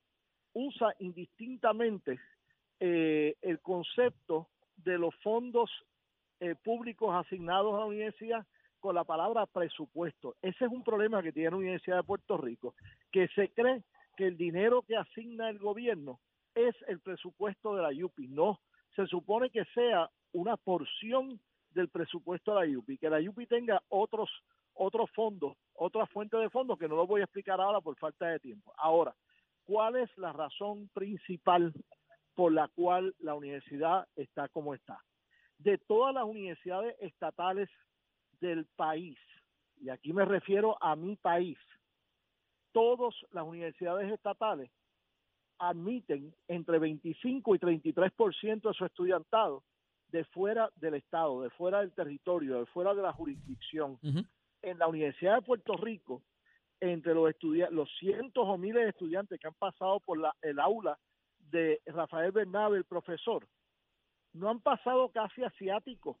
usa 0.52 0.94
indistintamente 0.98 2.20
eh, 2.78 3.36
el 3.42 3.60
concepto 3.60 4.48
de 4.84 4.98
los 4.98 5.14
fondos 5.16 5.70
eh, 6.40 6.54
públicos 6.54 7.14
asignados 7.14 7.74
a 7.74 7.80
la 7.80 7.84
universidad 7.86 8.46
con 8.80 8.94
la 8.94 9.04
palabra 9.04 9.46
presupuesto. 9.46 10.36
Ese 10.42 10.64
es 10.64 10.70
un 10.70 10.82
problema 10.82 11.22
que 11.22 11.32
tiene 11.32 11.50
la 11.50 11.56
Universidad 11.56 11.98
de 11.98 12.02
Puerto 12.02 12.38
Rico, 12.38 12.74
que 13.12 13.28
se 13.28 13.50
cree 13.50 13.82
que 14.16 14.26
el 14.26 14.36
dinero 14.36 14.82
que 14.82 14.96
asigna 14.96 15.50
el 15.50 15.58
gobierno 15.58 16.18
es 16.54 16.74
el 16.88 17.00
presupuesto 17.00 17.76
de 17.76 17.82
la 17.82 17.92
YUPI. 17.92 18.28
No, 18.28 18.60
se 18.96 19.06
supone 19.06 19.50
que 19.50 19.64
sea 19.66 20.10
una 20.32 20.56
porción 20.56 21.40
del 21.72 21.88
presupuesto 21.88 22.54
de 22.54 22.60
la 22.60 22.66
YUPI, 22.66 22.98
que 22.98 23.10
la 23.10 23.20
YUPI 23.20 23.46
tenga 23.46 23.82
otros 23.88 24.30
otros 24.74 25.10
fondos, 25.10 25.56
otras 25.74 26.08
fuentes 26.10 26.40
de 26.40 26.48
fondos 26.48 26.78
que 26.78 26.88
no 26.88 26.96
lo 26.96 27.06
voy 27.06 27.20
a 27.20 27.24
explicar 27.24 27.60
ahora 27.60 27.80
por 27.80 27.96
falta 27.96 28.28
de 28.28 28.40
tiempo. 28.40 28.72
Ahora, 28.78 29.14
¿cuál 29.64 29.96
es 29.96 30.16
la 30.16 30.32
razón 30.32 30.88
principal 30.94 31.74
por 32.34 32.52
la 32.52 32.68
cual 32.68 33.14
la 33.18 33.34
universidad 33.34 34.08
está 34.16 34.48
como 34.48 34.74
está? 34.74 34.98
De 35.58 35.78
todas 35.78 36.14
las 36.14 36.24
universidades 36.24 36.96
estatales 37.00 37.68
del 38.40 38.66
país, 38.76 39.18
y 39.80 39.90
aquí 39.90 40.12
me 40.12 40.24
refiero 40.24 40.82
a 40.82 40.96
mi 40.96 41.16
país, 41.16 41.58
todas 42.72 43.14
las 43.32 43.44
universidades 43.44 44.10
estatales 44.12 44.70
admiten 45.58 46.34
entre 46.48 46.78
25 46.78 47.54
y 47.54 47.58
33% 47.58 48.68
de 48.68 48.74
su 48.74 48.84
estudiantado 48.84 49.62
de 50.08 50.24
fuera 50.24 50.70
del 50.76 50.94
Estado, 50.94 51.42
de 51.42 51.50
fuera 51.50 51.80
del 51.80 51.92
territorio, 51.92 52.58
de 52.58 52.66
fuera 52.66 52.94
de 52.94 53.02
la 53.02 53.12
jurisdicción. 53.12 53.98
En 54.62 54.78
la 54.78 54.88
Universidad 54.88 55.36
de 55.36 55.42
Puerto 55.42 55.76
Rico, 55.76 56.22
entre 56.80 57.14
los, 57.14 57.32
los 57.70 57.88
cientos 57.98 58.44
o 58.46 58.58
miles 58.58 58.82
de 58.82 58.88
estudiantes 58.88 59.38
que 59.38 59.46
han 59.46 59.54
pasado 59.54 60.00
por 60.00 60.18
la, 60.18 60.34
el 60.42 60.58
aula 60.58 60.98
de 61.50 61.80
Rafael 61.86 62.32
Bernabe, 62.32 62.78
el 62.78 62.84
profesor, 62.84 63.46
no 64.32 64.48
han 64.48 64.60
pasado 64.60 65.08
casi 65.10 65.42
asiáticos, 65.42 66.16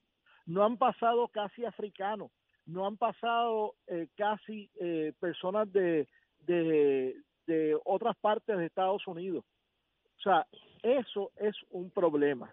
no 0.46 0.64
han 0.64 0.76
pasado 0.76 1.28
casi 1.28 1.64
africanos, 1.64 2.30
no 2.66 2.86
han 2.86 2.96
pasado 2.96 3.74
eh, 3.86 4.08
casi 4.16 4.70
eh, 4.80 5.12
personas 5.20 5.72
de, 5.72 6.08
de, 6.40 7.16
de 7.46 7.78
otras 7.84 8.16
partes 8.16 8.56
de 8.56 8.66
Estados 8.66 9.06
Unidos. 9.06 9.44
O 10.18 10.22
sea, 10.22 10.46
eso 10.82 11.30
es 11.36 11.56
un 11.70 11.90
problema. 11.90 12.52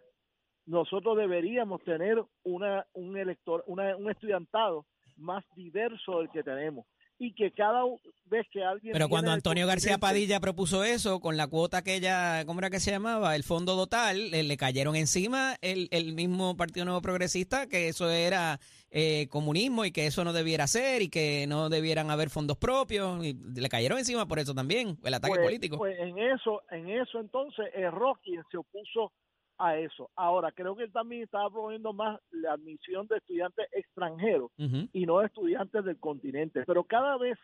Nosotros 0.65 1.17
deberíamos 1.17 1.81
tener 1.83 2.23
una, 2.43 2.85
un 2.93 3.17
elector, 3.17 3.63
una, 3.67 3.95
un 3.95 4.09
estudiantado 4.09 4.85
más 5.17 5.43
diverso 5.55 6.19
del 6.19 6.29
que 6.29 6.43
tenemos 6.43 6.85
y 7.19 7.33
que 7.33 7.51
cada 7.51 7.83
vez 8.25 8.45
que 8.51 8.63
alguien... 8.63 8.93
Pero 8.93 9.09
cuando 9.09 9.31
Antonio 9.31 9.65
García 9.65 9.97
Padilla 9.97 10.39
propuso 10.39 10.83
eso, 10.83 11.19
con 11.19 11.35
la 11.37 11.47
cuota 11.47 11.81
que 11.81 11.95
ella, 11.95 12.45
¿cómo 12.45 12.59
era 12.59 12.69
que 12.69 12.79
se 12.79 12.91
llamaba? 12.91 13.35
El 13.35 13.43
fondo 13.43 13.75
total, 13.75 14.31
le, 14.31 14.57
cayeron 14.57 14.95
encima 14.95 15.55
el, 15.61 15.87
el, 15.91 16.13
mismo 16.13 16.55
Partido 16.55 16.85
Nuevo 16.85 17.01
Progresista, 17.01 17.67
que 17.67 17.87
eso 17.87 18.09
era 18.09 18.59
eh, 18.91 19.27
comunismo 19.29 19.85
y 19.85 19.91
que 19.91 20.05
eso 20.05 20.23
no 20.23 20.33
debiera 20.33 20.67
ser 20.67 21.01
y 21.01 21.09
que 21.09 21.45
no 21.47 21.69
debieran 21.69 22.11
haber 22.11 22.29
fondos 22.29 22.57
propios, 22.57 23.25
y 23.25 23.33
le 23.33 23.69
cayeron 23.69 23.97
encima 23.97 24.27
por 24.27 24.39
eso 24.39 24.53
también, 24.53 24.97
el 25.03 25.13
ataque 25.13 25.35
pues, 25.35 25.47
político. 25.47 25.77
Pues 25.77 25.97
en 25.99 26.19
eso, 26.19 26.61
en 26.71 26.89
eso 26.89 27.19
entonces 27.19 27.65
erró 27.73 28.19
quien 28.23 28.43
se 28.51 28.57
opuso 28.57 29.11
a 29.57 29.77
eso. 29.77 30.09
Ahora, 30.15 30.51
creo 30.51 30.75
que 30.75 30.83
él 30.83 30.91
también 30.91 31.23
estaba 31.23 31.49
promoviendo 31.49 31.93
más 31.93 32.19
la 32.31 32.53
admisión 32.53 33.07
de 33.07 33.17
estudiantes 33.17 33.67
extranjeros 33.71 34.51
y 34.57 35.05
no 35.05 35.19
de 35.19 35.27
estudiantes 35.27 35.83
del 35.83 35.99
continente. 35.99 36.63
Pero 36.65 36.83
cada 36.83 37.17
vez 37.17 37.37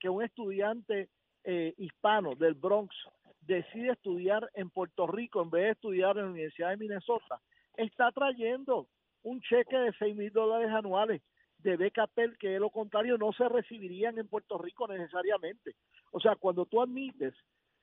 que 0.00 0.08
un 0.08 0.22
estudiante 0.22 1.08
eh, 1.44 1.74
hispano 1.76 2.34
del 2.34 2.54
Bronx 2.54 2.94
decide 3.40 3.92
estudiar 3.92 4.48
en 4.54 4.70
Puerto 4.70 5.06
Rico 5.06 5.42
en 5.42 5.50
vez 5.50 5.64
de 5.64 5.70
estudiar 5.70 6.16
en 6.18 6.24
la 6.24 6.30
Universidad 6.30 6.70
de 6.70 6.76
Minnesota, 6.76 7.40
está 7.76 8.10
trayendo 8.12 8.88
un 9.22 9.40
cheque 9.40 9.76
de 9.76 9.92
6 9.98 10.16
mil 10.16 10.32
dólares 10.32 10.70
anuales 10.70 11.22
de 11.58 11.76
beca 11.76 12.06
PEL 12.06 12.38
que 12.38 12.50
de 12.50 12.60
lo 12.60 12.70
contrario 12.70 13.18
no 13.18 13.32
se 13.32 13.48
recibirían 13.48 14.18
en 14.18 14.28
Puerto 14.28 14.58
Rico 14.58 14.86
necesariamente. 14.86 15.74
O 16.12 16.20
sea, 16.20 16.36
cuando 16.36 16.66
tú 16.66 16.80
admites 16.80 17.34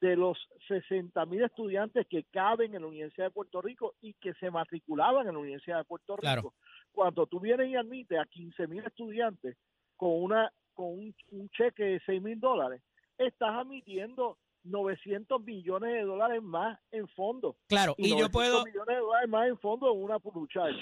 de 0.02 0.16
los 0.16 0.38
60 0.68 1.26
mil 1.26 1.44
estudiantes 1.44 2.06
que 2.08 2.24
caben 2.26 2.76
en 2.76 2.82
la 2.82 2.88
Universidad 2.88 3.28
de 3.28 3.32
Puerto 3.32 3.62
Rico 3.62 3.96
y 4.02 4.14
que 4.14 4.34
se 4.36 4.52
matriculaban 4.52 5.28
en 5.28 5.34
la 5.34 5.40
Universidad 5.40 5.78
de 5.78 5.86
Puerto 5.86 6.18
Rico. 6.18 6.54
Cuando 6.92 7.26
tú 7.28 7.40
vienes 7.40 7.70
y 7.70 7.76
admites 7.76 8.20
a 8.20 8.26
15 8.26 8.68
mil 8.68 8.84
estudiantes 8.86 9.58
con 9.96 10.12
una 10.12 10.52
con 10.74 10.88
un, 10.88 11.50
cheque 11.52 11.84
de 11.84 12.02
6 12.06 12.22
mil 12.22 12.40
dólares, 12.40 12.82
estás 13.18 13.52
admitiendo 13.52 14.38
900 14.66 15.42
millones 15.44 15.94
de 15.94 16.02
dólares 16.02 16.42
más 16.42 16.80
en 16.92 17.08
fondos. 17.10 17.56
Claro, 17.68 17.96
y, 17.98 18.18
yo 18.18 18.30
puedo 18.30 18.66
millones 18.66 18.96
de 18.96 19.02
dólares 19.02 19.30
más 19.30 19.48
en 19.48 19.58
fondos 19.60 19.94
en 19.94 20.04
una 20.04 20.20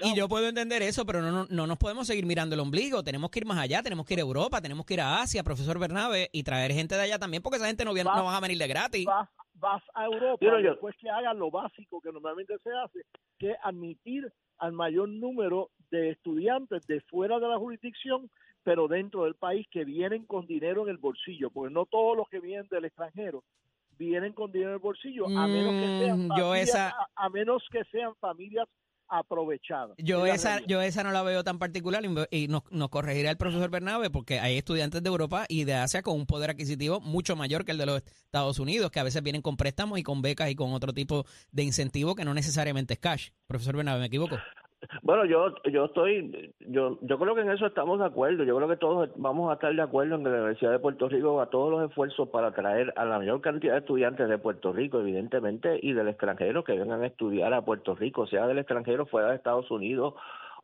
Y 0.01 0.15
yo 0.15 0.27
puedo 0.27 0.47
entender 0.47 0.81
eso, 0.81 1.05
pero 1.05 1.21
no, 1.21 1.45
no, 1.49 1.67
nos 1.67 1.77
podemos 1.77 2.07
seguir 2.07 2.25
mirando 2.25 2.55
el 2.55 2.61
ombligo, 2.61 3.03
tenemos 3.03 3.29
que 3.29 3.39
ir 3.39 3.45
más 3.45 3.59
allá, 3.59 3.83
tenemos 3.83 4.05
que 4.05 4.13
ir 4.13 4.19
a 4.19 4.23
Europa, 4.23 4.61
tenemos 4.61 4.85
que 4.85 4.95
ir 4.95 5.01
a 5.01 5.21
Asia, 5.21 5.43
profesor 5.43 5.79
Bernabe, 5.79 6.29
y 6.31 6.43
traer 6.43 6.71
gente 6.71 6.95
de 6.95 7.01
allá 7.01 7.19
también, 7.19 7.43
porque 7.43 7.57
esa 7.57 7.67
gente 7.67 7.85
no, 7.85 7.93
viene, 7.93 8.09
no 8.15 8.25
va 8.25 8.37
a 8.37 8.41
venir 8.41 8.57
de 8.57 8.67
gratis. 8.67 9.05
Vas, 9.05 9.29
vas 9.55 9.83
a 9.93 10.05
Europa 10.05 10.45
después 10.61 10.95
que 10.99 11.09
hagan 11.09 11.37
lo 11.37 11.51
básico 11.51 12.01
que 12.01 12.11
normalmente 12.11 12.55
se 12.63 12.69
hace, 12.71 12.99
que 13.37 13.51
es 13.51 13.57
admitir 13.63 14.31
al 14.57 14.71
mayor 14.71 15.09
número 15.09 15.71
de 15.91 16.11
estudiantes 16.11 16.87
de 16.87 17.01
fuera 17.01 17.39
de 17.39 17.47
la 17.47 17.57
jurisdicción 17.57 18.29
pero 18.63 18.87
dentro 18.87 19.25
del 19.25 19.35
país 19.35 19.67
que 19.69 19.83
vienen 19.83 20.25
con 20.25 20.47
dinero 20.47 20.83
en 20.83 20.89
el 20.89 20.97
bolsillo, 20.97 21.49
porque 21.49 21.73
no 21.73 21.85
todos 21.85 22.15
los 22.17 22.27
que 22.29 22.39
vienen 22.39 22.67
del 22.69 22.85
extranjero 22.85 23.43
vienen 23.97 24.33
con 24.33 24.51
dinero 24.51 24.71
en 24.71 24.75
el 24.75 24.79
bolsillo, 24.79 25.25
a 25.27 25.47
menos 25.47 25.73
que 25.73 26.05
sean 26.05 26.25
mm, 26.25 26.27
familias, 26.29 26.93
a, 27.15 27.29
menos 27.29 27.63
que 27.71 27.83
sean 27.91 28.15
familias 28.19 28.67
aprovechadas. 29.07 29.95
Yo 29.97 30.25
esa, 30.25 30.59
yo 30.65 30.81
esa 30.81 31.03
no 31.03 31.11
la 31.11 31.21
veo 31.21 31.43
tan 31.43 31.59
particular 31.59 32.03
y 32.31 32.47
nos, 32.47 32.63
nos, 32.71 32.89
corregirá 32.89 33.29
el 33.29 33.37
profesor 33.37 33.69
Bernabe 33.69 34.09
porque 34.09 34.39
hay 34.39 34.57
estudiantes 34.57 35.03
de 35.03 35.09
Europa 35.09 35.45
y 35.47 35.65
de 35.65 35.75
Asia 35.75 36.01
con 36.01 36.15
un 36.15 36.25
poder 36.25 36.49
adquisitivo 36.49 36.99
mucho 36.99 37.35
mayor 37.35 37.65
que 37.65 37.73
el 37.73 37.77
de 37.77 37.85
los 37.85 38.01
Estados 38.01 38.59
Unidos, 38.59 38.89
que 38.91 38.99
a 38.99 39.03
veces 39.03 39.21
vienen 39.21 39.41
con 39.41 39.55
préstamos 39.55 39.99
y 39.99 40.03
con 40.03 40.21
becas 40.21 40.49
y 40.49 40.55
con 40.55 40.73
otro 40.73 40.93
tipo 40.93 41.25
de 41.51 41.63
incentivo 41.63 42.15
que 42.15 42.25
no 42.25 42.33
necesariamente 42.33 42.95
es 42.95 42.99
cash. 42.99 43.29
Profesor 43.45 43.75
Bernabe, 43.75 43.99
¿me 43.99 44.07
equivoco? 44.07 44.37
Bueno, 45.01 45.25
yo 45.25 45.53
yo 45.71 45.85
estoy, 45.85 46.53
yo 46.59 46.97
yo 47.01 47.19
creo 47.19 47.35
que 47.35 47.41
en 47.41 47.51
eso 47.51 47.65
estamos 47.65 47.99
de 47.99 48.05
acuerdo. 48.05 48.43
Yo 48.43 48.55
creo 48.55 48.67
que 48.67 48.77
todos 48.77 49.09
vamos 49.15 49.49
a 49.49 49.55
estar 49.55 49.73
de 49.73 49.81
acuerdo 49.81 50.15
en 50.15 50.23
que 50.23 50.29
la 50.29 50.37
Universidad 50.37 50.71
de 50.71 50.79
Puerto 50.79 51.09
Rico 51.09 51.41
a 51.41 51.49
todos 51.49 51.71
los 51.71 51.89
esfuerzos 51.89 52.29
para 52.29 52.47
atraer 52.47 52.93
a 52.95 53.05
la 53.05 53.19
mayor 53.19 53.41
cantidad 53.41 53.73
de 53.73 53.79
estudiantes 53.79 54.29
de 54.29 54.37
Puerto 54.37 54.73
Rico, 54.73 54.99
evidentemente, 54.99 55.79
y 55.81 55.93
del 55.93 56.07
extranjero 56.07 56.63
que 56.63 56.77
vengan 56.77 57.01
a 57.01 57.07
estudiar 57.07 57.53
a 57.53 57.63
Puerto 57.63 57.95
Rico, 57.95 58.27
sea 58.27 58.47
del 58.47 58.59
extranjero 58.59 59.05
fuera 59.05 59.29
de 59.29 59.35
Estados 59.35 59.69
Unidos 59.71 60.13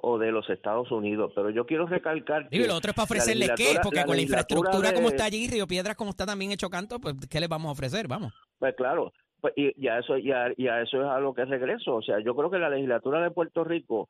o 0.01 0.17
de 0.17 0.31
los 0.31 0.49
Estados 0.49 0.91
Unidos. 0.91 1.31
Pero 1.35 1.49
yo 1.49 1.65
quiero 1.65 1.85
recalcar 1.85 2.47
y 2.51 2.65
lo 2.65 2.75
otro 2.75 2.91
es 2.91 2.95
para 2.95 3.05
ofrecerle 3.05 3.49
qué, 3.55 3.79
porque 3.83 4.03
con 4.05 4.15
la 4.15 4.21
infraestructura 4.21 4.93
como 4.93 5.09
está 5.09 5.25
allí, 5.25 5.47
Río 5.47 5.67
Piedras 5.67 5.95
como 5.95 6.11
está 6.11 6.25
también 6.25 6.51
hecho 6.51 6.69
canto, 6.69 6.99
pues 6.99 7.15
¿qué 7.29 7.39
les 7.39 7.49
vamos 7.49 7.69
a 7.69 7.73
ofrecer? 7.73 8.07
Vamos. 8.07 8.33
Pues 8.57 8.75
claro, 8.75 9.11
pues, 9.41 9.53
y 9.55 9.81
ya 9.81 9.99
eso 9.99 10.17
ya, 10.17 10.53
ya 10.57 10.81
eso 10.81 11.01
es 11.01 11.07
algo 11.07 11.33
que 11.33 11.43
es 11.43 11.49
regreso. 11.49 11.95
O 11.95 12.01
sea, 12.01 12.19
yo 12.19 12.35
creo 12.35 12.49
que 12.49 12.59
la 12.59 12.69
legislatura 12.69 13.21
de 13.21 13.31
Puerto 13.31 13.63
Rico 13.63 14.09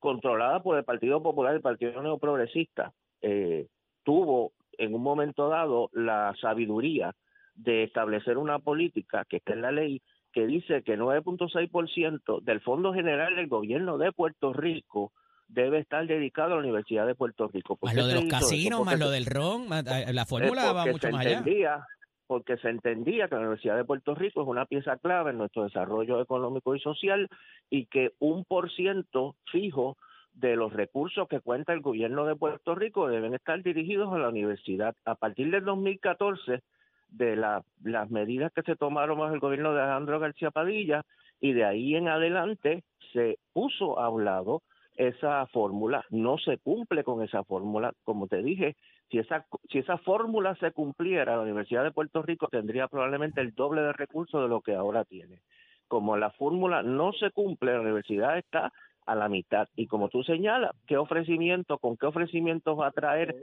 controlada 0.00 0.62
por 0.62 0.76
el 0.76 0.84
Partido 0.84 1.22
Popular 1.22 1.52
y 1.52 1.56
el 1.56 1.62
Partido 1.62 2.02
Neoprogresista, 2.02 2.92
eh, 3.20 3.68
tuvo 4.02 4.52
en 4.78 4.94
un 4.94 5.02
momento 5.02 5.48
dado 5.48 5.90
la 5.92 6.34
sabiduría 6.40 7.14
de 7.54 7.84
establecer 7.84 8.38
una 8.38 8.58
política 8.58 9.24
que 9.28 9.36
está 9.36 9.52
en 9.52 9.62
la 9.62 9.70
ley 9.70 10.02
que 10.32 10.46
dice 10.46 10.82
que 10.82 10.98
9.6% 10.98 12.40
del 12.42 12.60
Fondo 12.60 12.94
General 12.94 13.36
del 13.36 13.48
Gobierno 13.48 13.98
de 13.98 14.12
Puerto 14.12 14.52
Rico 14.52 15.12
debe 15.48 15.80
estar 15.80 16.06
dedicado 16.06 16.52
a 16.52 16.54
la 16.54 16.60
Universidad 16.60 17.06
de 17.06 17.14
Puerto 17.14 17.48
Rico. 17.48 17.78
Más 17.82 17.94
lo 17.94 18.06
de 18.06 18.14
los 18.14 18.24
casinos, 18.24 18.84
más 18.84 18.98
lo 18.98 19.10
del 19.10 19.26
RON, 19.26 19.66
la 19.68 20.24
fórmula 20.24 20.72
va 20.72 20.86
mucho 20.86 21.10
más 21.10 21.26
allá 21.26 21.86
porque 22.30 22.58
se 22.58 22.68
entendía 22.68 23.26
que 23.26 23.34
la 23.34 23.40
Universidad 23.40 23.76
de 23.76 23.84
Puerto 23.84 24.14
Rico 24.14 24.40
es 24.40 24.46
una 24.46 24.64
pieza 24.64 24.96
clave 24.98 25.32
en 25.32 25.38
nuestro 25.38 25.64
desarrollo 25.64 26.20
económico 26.20 26.76
y 26.76 26.78
social 26.78 27.28
y 27.70 27.86
que 27.86 28.12
un 28.20 28.44
por 28.44 28.70
ciento 28.70 29.34
fijo 29.50 29.96
de 30.32 30.54
los 30.54 30.72
recursos 30.72 31.26
que 31.26 31.40
cuenta 31.40 31.72
el 31.72 31.80
gobierno 31.80 32.26
de 32.26 32.36
Puerto 32.36 32.76
Rico 32.76 33.08
deben 33.08 33.34
estar 33.34 33.60
dirigidos 33.64 34.12
a 34.12 34.18
la 34.18 34.28
universidad. 34.28 34.94
A 35.04 35.16
partir 35.16 35.50
del 35.50 35.64
2014, 35.64 36.62
de 37.08 37.34
las 37.34 38.10
medidas 38.10 38.52
que 38.52 38.62
se 38.62 38.76
tomaron 38.76 39.18
bajo 39.18 39.34
el 39.34 39.40
gobierno 39.40 39.74
de 39.74 39.80
Alejandro 39.80 40.20
García 40.20 40.52
Padilla, 40.52 41.04
y 41.40 41.52
de 41.52 41.64
ahí 41.64 41.96
en 41.96 42.06
adelante 42.06 42.84
se 43.12 43.40
puso 43.52 43.98
a 43.98 44.08
un 44.08 44.24
lado 44.24 44.62
esa 44.94 45.46
fórmula, 45.46 46.04
no 46.10 46.38
se 46.38 46.58
cumple 46.58 47.02
con 47.02 47.24
esa 47.24 47.42
fórmula, 47.42 47.92
como 48.04 48.28
te 48.28 48.40
dije, 48.40 48.76
si 49.10 49.18
esa, 49.18 49.44
si 49.68 49.78
esa 49.78 49.98
fórmula 49.98 50.54
se 50.56 50.72
cumpliera, 50.72 51.36
la 51.36 51.42
Universidad 51.42 51.82
de 51.82 51.90
Puerto 51.90 52.22
Rico 52.22 52.48
tendría 52.48 52.88
probablemente 52.88 53.40
el 53.40 53.54
doble 53.54 53.82
de 53.82 53.92
recursos 53.92 54.42
de 54.42 54.48
lo 54.48 54.60
que 54.60 54.74
ahora 54.74 55.04
tiene. 55.04 55.40
Como 55.88 56.16
la 56.16 56.30
fórmula 56.30 56.82
no 56.82 57.12
se 57.12 57.30
cumple, 57.30 57.72
la 57.72 57.80
universidad 57.80 58.38
está 58.38 58.72
a 59.06 59.14
la 59.16 59.28
mitad. 59.28 59.68
Y 59.74 59.88
como 59.88 60.08
tú 60.08 60.22
señalas, 60.22 60.70
¿qué 60.86 60.96
ofrecimiento, 60.96 61.78
con 61.78 61.96
qué 61.96 62.06
ofrecimientos 62.06 62.78
va 62.78 62.88
a 62.88 62.92
traer 62.92 63.34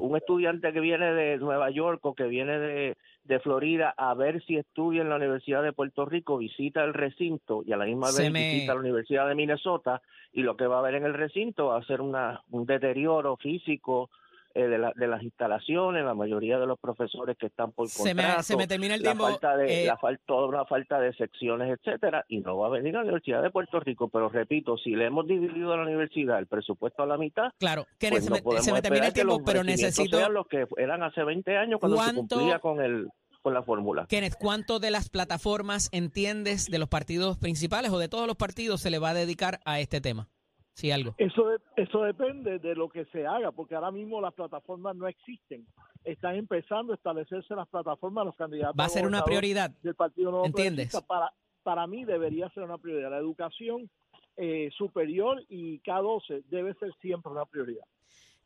un 0.00 0.16
estudiante 0.16 0.72
que 0.72 0.80
viene 0.80 1.12
de 1.12 1.36
Nueva 1.36 1.68
York 1.70 2.00
o 2.06 2.14
que 2.14 2.24
viene 2.24 2.58
de, 2.58 2.96
de, 3.24 3.40
Florida 3.40 3.92
a 3.98 4.14
ver 4.14 4.42
si 4.44 4.56
estudia 4.56 5.02
en 5.02 5.10
la 5.10 5.16
Universidad 5.16 5.62
de 5.62 5.74
Puerto 5.74 6.06
Rico, 6.06 6.38
visita 6.38 6.82
el 6.84 6.94
recinto 6.94 7.62
y 7.66 7.72
a 7.72 7.76
la 7.76 7.84
misma 7.84 8.06
vez 8.06 8.32
visita 8.32 8.72
la 8.72 8.80
Universidad 8.80 9.28
de 9.28 9.34
Minnesota 9.34 10.00
y 10.32 10.42
lo 10.42 10.56
que 10.56 10.66
va 10.66 10.78
a 10.78 10.82
ver 10.82 10.94
en 10.94 11.04
el 11.04 11.12
recinto 11.12 11.66
va 11.66 11.78
a 11.78 11.84
ser 11.84 12.00
una, 12.00 12.42
un 12.50 12.64
deterioro 12.64 13.36
físico, 13.36 14.08
eh, 14.54 14.68
de, 14.68 14.78
la- 14.78 14.92
de 14.94 15.06
las 15.08 15.22
instalaciones, 15.22 16.04
la 16.04 16.14
mayoría 16.14 16.58
de 16.58 16.66
los 16.66 16.78
profesores 16.78 17.36
que 17.36 17.46
están 17.46 17.72
por 17.72 17.88
Se 17.88 18.14
me, 18.14 18.22
contrato, 18.22 18.42
se 18.44 18.56
me 18.56 18.66
termina 18.66 18.94
el 18.94 19.02
la 19.02 19.10
tiempo. 19.10 19.24
falta 19.24 19.56
de 19.56 19.82
eh, 19.84 19.86
la 19.86 19.96
falta 19.98 20.22
toda 20.26 20.46
una 20.46 20.64
falta 20.64 21.00
de 21.00 21.12
secciones, 21.14 21.76
etcétera, 21.78 22.24
y 22.28 22.38
no 22.38 22.56
va 22.56 22.68
a 22.68 22.70
venir 22.70 22.94
a 22.94 22.98
la 22.98 23.04
Universidad 23.04 23.42
de 23.42 23.50
Puerto 23.50 23.80
Rico, 23.80 24.08
pero 24.08 24.28
repito, 24.28 24.76
si 24.78 24.90
le 24.90 25.06
hemos 25.06 25.26
dividido 25.26 25.72
a 25.72 25.76
la 25.76 25.82
universidad 25.82 26.38
el 26.38 26.46
presupuesto 26.46 27.02
a 27.02 27.06
la 27.06 27.18
mitad, 27.18 27.50
claro, 27.58 27.86
Kenneth, 27.98 28.12
pues 28.20 28.24
se, 28.24 28.30
no 28.30 28.36
me, 28.36 28.42
podemos 28.42 28.64
se 28.64 28.72
me 28.72 28.82
termina 28.82 29.06
el 29.06 29.12
que 29.12 29.20
tiempo, 29.24 29.42
pero 29.44 29.64
necesito. 29.64 30.18
sean 30.18 30.32
los 30.34 30.46
que 30.46 30.66
eran 30.76 31.02
hace 31.02 31.24
20 31.24 31.56
años 31.56 31.80
cuando 31.80 31.96
se 31.98 32.02
¿Cuánto- 32.12 32.36
cumplía 32.36 32.58
con 32.60 32.80
el 32.80 33.08
con 33.42 33.52
la 33.52 33.62
fórmula. 33.62 34.06
Kenneth, 34.08 34.36
¿cuánto 34.40 34.78
de 34.78 34.90
las 34.90 35.10
plataformas 35.10 35.90
entiendes 35.92 36.70
de 36.70 36.78
los 36.78 36.88
partidos 36.88 37.36
principales 37.36 37.90
o 37.90 37.98
de 37.98 38.08
todos 38.08 38.26
los 38.26 38.36
partidos 38.36 38.80
se 38.80 38.88
le 38.88 38.98
va 38.98 39.10
a 39.10 39.14
dedicar 39.14 39.60
a 39.66 39.80
este 39.80 40.00
tema? 40.00 40.28
Si 40.74 40.90
algo. 40.90 41.14
Eso, 41.18 41.46
de- 41.48 41.58
eso 41.76 42.02
depende 42.02 42.58
de 42.58 42.74
lo 42.74 42.88
que 42.88 43.04
se 43.06 43.26
haga, 43.26 43.52
porque 43.52 43.76
ahora 43.76 43.92
mismo 43.92 44.20
las 44.20 44.34
plataformas 44.34 44.96
no 44.96 45.06
existen. 45.06 45.66
Están 46.02 46.34
empezando 46.34 46.92
a 46.92 46.96
establecerse 46.96 47.54
las 47.54 47.68
plataformas, 47.68 48.26
los 48.26 48.36
candidatos. 48.36 48.76
Va 48.78 48.84
a 48.86 48.88
ser 48.88 49.06
una 49.06 49.24
prioridad. 49.24 49.70
Del 49.82 49.94
Partido 49.94 50.30
Nuevo 50.32 50.46
¿Entiendes? 50.46 50.92
Para, 51.06 51.32
para 51.62 51.86
mí 51.86 52.04
debería 52.04 52.48
ser 52.50 52.64
una 52.64 52.76
prioridad. 52.76 53.10
La 53.10 53.18
educación 53.18 53.88
eh, 54.36 54.68
superior 54.76 55.42
y 55.48 55.80
K12 55.80 56.44
debe 56.46 56.74
ser 56.74 56.92
siempre 57.00 57.30
una 57.30 57.44
prioridad. 57.46 57.84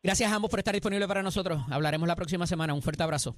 Gracias 0.02 0.30
a 0.30 0.34
ambos 0.36 0.50
por 0.50 0.60
estar 0.60 0.74
disponibles 0.74 1.08
para 1.08 1.22
nosotros. 1.22 1.62
Hablaremos 1.70 2.06
la 2.06 2.14
próxima 2.14 2.46
semana. 2.46 2.74
Un 2.74 2.82
fuerte 2.82 3.02
abrazo 3.02 3.34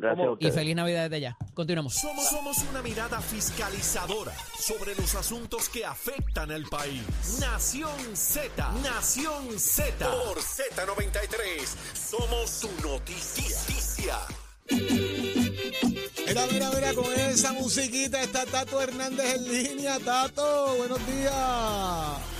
Gracias 0.00 0.26
a 0.26 0.36
y 0.38 0.50
feliz 0.50 0.74
Navidad 0.76 1.02
desde 1.04 1.20
ya. 1.20 1.36
Continuamos. 1.52 1.94
Somos, 1.94 2.26
somos 2.28 2.56
una 2.70 2.80
mirada 2.80 3.20
fiscalizadora 3.20 4.32
sobre 4.58 4.94
los 4.94 5.14
asuntos 5.14 5.68
que 5.68 5.84
afectan 5.84 6.50
al 6.50 6.64
país. 6.64 7.02
Nación 7.38 8.16
Z, 8.16 8.72
Nación 8.82 9.58
Z. 9.58 10.10
Por 10.10 10.38
Z93, 10.38 11.66
somos 11.94 12.48
su 12.50 12.70
noticia. 12.82 14.16
Mira, 16.26 16.46
mira, 16.50 16.70
mira, 16.70 16.94
con 16.94 17.12
esa 17.12 17.52
musiquita 17.52 18.22
está 18.22 18.46
Tato 18.46 18.80
Hernández 18.80 19.34
en 19.34 19.52
línea. 19.52 19.98
Tato, 19.98 20.76
buenos 20.76 21.06
días. 21.06 22.39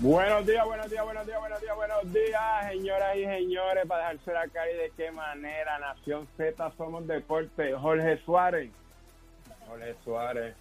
Buenos 0.00 0.46
días, 0.46 0.64
buenos 0.64 0.88
días, 0.88 1.04
buenos 1.04 1.26
días, 1.26 1.38
buenos 1.38 1.60
días, 1.60 1.76
buenos 1.76 2.12
días, 2.14 2.70
señoras 2.70 3.16
y 3.16 3.24
señores, 3.24 3.84
para 3.86 4.08
dejarse 4.08 4.32
la 4.32 4.48
cara 4.48 4.70
y 4.70 4.76
de 4.76 4.92
qué 4.96 5.10
manera, 5.10 5.78
Nación 5.78 6.26
Z 6.38 6.72
somos 6.78 7.06
deporte, 7.06 7.74
Jorge 7.74 8.16
Suárez, 8.24 8.70
Jorge 9.68 9.94
Suárez, 10.02 10.56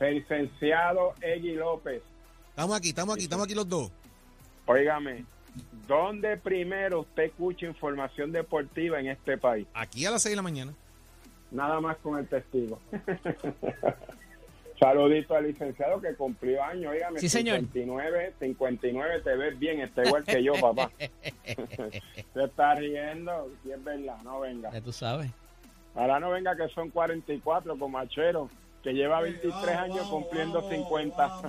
licenciado 0.00 1.14
Egui 1.20 1.52
López, 1.52 2.02
Estamos 2.48 2.76
aquí, 2.76 2.88
estamos 2.88 3.14
aquí, 3.14 3.24
estamos 3.24 3.46
aquí 3.46 3.54
los 3.54 3.68
dos. 3.68 3.92
óigame, 4.66 5.26
¿dónde 5.86 6.36
primero 6.36 7.02
usted 7.02 7.24
escucha 7.24 7.66
información 7.66 8.32
deportiva 8.32 8.98
en 8.98 9.06
este 9.06 9.38
país? 9.38 9.64
Aquí 9.74 10.04
a 10.06 10.10
las 10.10 10.22
6 10.22 10.32
de 10.32 10.36
la 10.36 10.42
mañana. 10.42 10.74
Nada 11.52 11.80
más 11.80 11.98
con 11.98 12.18
el 12.18 12.26
testigo. 12.26 12.80
Saludito 14.82 15.36
al 15.36 15.46
licenciado 15.46 16.00
que 16.00 16.12
cumplió 16.16 16.60
años, 16.64 16.90
óigame, 16.90 17.20
Sí, 17.20 17.28
señor. 17.28 17.58
59, 17.58 18.34
59, 18.40 19.20
te 19.20 19.36
ves 19.36 19.56
bien, 19.56 19.80
está 19.80 20.04
igual 20.04 20.24
que 20.24 20.42
yo, 20.42 20.54
papá. 20.54 20.90
Se 22.34 22.42
está 22.42 22.74
riendo, 22.74 23.48
si 23.62 23.70
es 23.70 23.84
verdad, 23.84 24.16
no 24.24 24.40
venga. 24.40 24.72
Ya 24.72 24.80
tú 24.80 24.90
sabes. 24.90 25.30
Ahora 25.94 26.18
no 26.18 26.30
venga 26.30 26.56
que 26.56 26.66
son 26.70 26.90
44 26.90 27.78
como 27.78 27.96
Achero, 27.96 28.50
que 28.82 28.92
lleva 28.92 29.20
23 29.20 29.76
años 29.76 30.08
cumpliendo 30.08 30.68
50. 30.68 31.30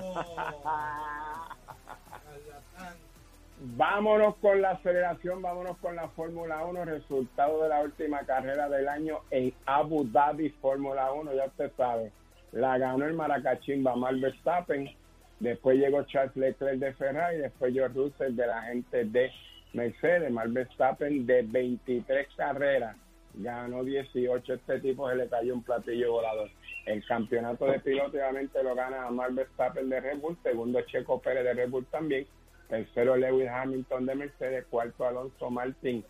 Vámonos 3.76 4.36
con 4.36 4.62
la 4.62 4.72
aceleración, 4.72 5.42
vámonos 5.42 5.76
con 5.78 5.96
la 5.96 6.06
Fórmula 6.10 6.64
1, 6.66 6.84
resultado 6.84 7.64
de 7.64 7.68
la 7.68 7.80
última 7.80 8.20
carrera 8.20 8.68
del 8.68 8.88
año 8.88 9.22
en 9.32 9.52
Abu 9.66 10.04
Dhabi 10.04 10.50
Fórmula 10.50 11.12
1, 11.12 11.34
ya 11.34 11.46
usted 11.46 11.72
sabe. 11.76 12.12
La 12.54 12.78
ganó 12.78 13.04
el 13.04 13.14
Maracachimba 13.14 13.96
Max 13.96 14.20
Verstappen, 14.20 14.88
después 15.40 15.76
llegó 15.76 16.04
Charles 16.04 16.36
Leclerc 16.36 16.78
de 16.78 16.92
Ferrari, 16.92 17.38
después 17.38 17.74
George 17.74 17.98
Russell 17.98 18.36
de 18.36 18.46
la 18.46 18.62
gente 18.62 19.04
de 19.06 19.32
Mercedes, 19.72 20.30
Max 20.30 20.52
Verstappen 20.52 21.26
de 21.26 21.42
23 21.42 22.28
carreras, 22.36 22.96
ganó 23.34 23.82
18, 23.82 24.54
este 24.54 24.78
tipo 24.78 25.10
se 25.10 25.16
le 25.16 25.28
cayó 25.28 25.52
un 25.52 25.64
platillo 25.64 26.12
volador. 26.12 26.48
El 26.86 27.04
campeonato 27.06 27.66
de 27.66 27.80
piloto 27.80 28.10
obviamente 28.10 28.62
lo 28.62 28.76
gana 28.76 29.10
Max 29.10 29.34
Verstappen 29.34 29.88
de 29.90 29.98
Red 29.98 30.18
Bull, 30.18 30.38
segundo 30.44 30.80
Checo 30.82 31.20
Pérez 31.20 31.42
de 31.42 31.54
Red 31.54 31.70
Bull 31.70 31.86
también, 31.86 32.24
tercero 32.68 33.16
Lewis 33.16 33.48
Hamilton 33.48 34.06
de 34.06 34.14
Mercedes, 34.14 34.64
cuarto 34.70 35.04
Alonso 35.04 35.50
Martín, 35.50 36.04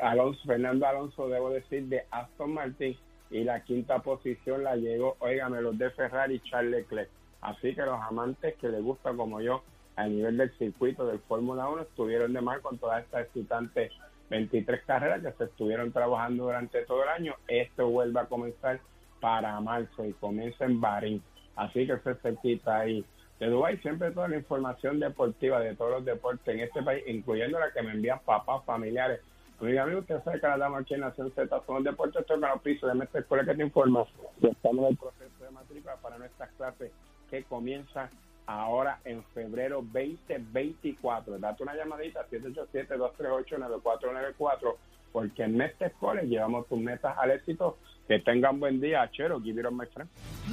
Alonso, 0.00 0.38
Fernando 0.44 0.86
Alonso, 0.86 1.30
debo 1.30 1.48
decir, 1.48 1.84
de 1.84 2.04
Aston 2.10 2.52
Martin, 2.52 2.94
y 3.30 3.44
la 3.44 3.62
quinta 3.62 4.00
posición 4.00 4.64
la 4.64 4.76
llegó, 4.76 5.16
óigame, 5.20 5.60
los 5.60 5.76
de 5.76 5.90
Ferrari 5.90 6.36
y 6.36 6.50
Charles 6.50 6.70
Leclerc. 6.70 7.10
Así 7.40 7.74
que 7.74 7.82
los 7.82 8.00
amantes 8.00 8.56
que 8.56 8.68
les 8.68 8.82
gusta 8.82 9.12
como 9.12 9.40
yo 9.40 9.62
a 9.96 10.06
nivel 10.06 10.36
del 10.36 10.56
circuito 10.58 11.06
del 11.06 11.18
Fórmula 11.20 11.68
1 11.68 11.82
estuvieron 11.82 12.32
de 12.32 12.40
mal 12.40 12.60
con 12.60 12.78
todas 12.78 13.04
estas 13.04 13.26
excitantes 13.26 13.92
23 14.30 14.84
carreras 14.84 15.22
que 15.22 15.32
se 15.32 15.44
estuvieron 15.44 15.92
trabajando 15.92 16.44
durante 16.44 16.84
todo 16.84 17.02
el 17.02 17.08
año. 17.08 17.34
Esto 17.46 17.88
vuelve 17.88 18.20
a 18.20 18.26
comenzar 18.26 18.80
para 19.20 19.58
marzo 19.60 20.04
y 20.04 20.12
comienza 20.14 20.64
en 20.64 20.80
Bahrein. 20.80 21.22
Así 21.56 21.86
que 21.86 21.98
se 21.98 22.14
cerquita 22.16 22.78
ahí 22.78 23.04
de 23.40 23.46
Dubái. 23.46 23.78
Siempre 23.78 24.10
toda 24.10 24.28
la 24.28 24.36
información 24.36 25.00
deportiva 25.00 25.60
de 25.60 25.74
todos 25.74 25.90
los 25.90 26.04
deportes 26.04 26.54
en 26.54 26.60
este 26.60 26.82
país, 26.82 27.02
incluyendo 27.06 27.58
la 27.58 27.72
que 27.72 27.82
me 27.82 27.92
envían 27.92 28.20
papás, 28.24 28.64
familiares. 28.64 29.20
Oiga, 29.60 29.82
amigo, 29.82 29.98
usted 29.98 30.22
que 30.22 30.46
la 30.46 30.56
dama 30.56 30.78
aquí 30.78 30.94
en 30.94 31.00
Nación 31.00 31.32
Z 31.34 31.62
son 31.66 31.82
deportes, 31.82 32.24
los 32.28 32.62
pisos 32.62 32.90
de 32.90 32.96
nuestra 32.96 33.18
escuela 33.20 33.44
que 33.44 33.56
te 33.56 33.62
informa. 33.64 34.04
Estamos 34.40 34.84
en 34.84 34.92
el 34.92 34.96
proceso 34.96 35.44
de 35.44 35.50
matrícula 35.50 35.96
para 35.96 36.16
nuestras 36.16 36.48
clases 36.52 36.92
que 37.28 37.42
comienzan 37.42 38.08
ahora 38.46 39.00
en 39.04 39.24
febrero 39.34 39.82
2024. 39.82 41.40
Date 41.40 41.64
una 41.64 41.74
llamadita 41.74 42.24
787-238-9494 42.30 44.76
porque 45.10 45.42
en 45.42 45.56
Mestre 45.56 45.90
College 45.98 46.28
llevamos 46.28 46.68
tus 46.68 46.78
metas 46.78 47.18
al 47.18 47.32
éxito. 47.32 47.78
Que 48.08 48.18
tengan 48.20 48.58
buen 48.58 48.80
día, 48.80 49.06
Chero. 49.12 49.38
Give 49.38 49.60
it 49.60 49.66
up, 49.66 49.72
my 49.72 49.84
friend. 49.84 50.10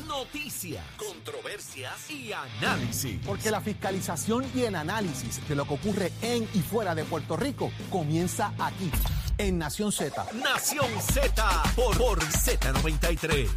Noticias, 0.10 0.84
controversias 0.98 2.12
y 2.12 2.34
análisis. 2.34 3.18
Porque 3.26 3.50
la 3.50 3.62
fiscalización 3.62 4.44
y 4.54 4.63
el 4.63 4.76
análisis 4.76 5.48
de 5.48 5.56
lo 5.56 5.63
que 5.63 5.76
ocurre 5.76 6.12
en 6.22 6.44
y 6.44 6.60
fuera 6.60 6.94
de 6.94 7.06
Puerto 7.06 7.38
Rico 7.38 7.72
comienza 7.89 8.52
aquí, 8.60 8.91
en 9.38 9.58
Nación 9.58 9.94
Z. 9.94 10.26
Nación 10.44 10.86
Z 11.00 11.63
por, 11.78 11.98
por 11.98 12.20
Z93. 12.20 13.48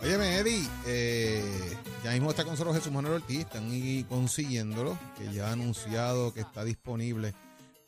Óyeme, 0.00 0.36
Eddie, 0.36 0.68
eh, 0.86 1.76
ya 2.04 2.12
mismo 2.12 2.30
está 2.30 2.44
con 2.44 2.52
nosotros 2.52 2.76
Jesús 2.76 2.92
Manuel 2.92 3.14
Ortiz, 3.14 3.40
están 3.40 3.68
ahí 3.68 4.06
consiguiéndolo, 4.08 4.96
que 5.18 5.32
ya 5.32 5.48
ha 5.48 5.52
anunciado 5.52 6.32
que 6.32 6.40
está 6.40 6.62
disponible 6.62 7.34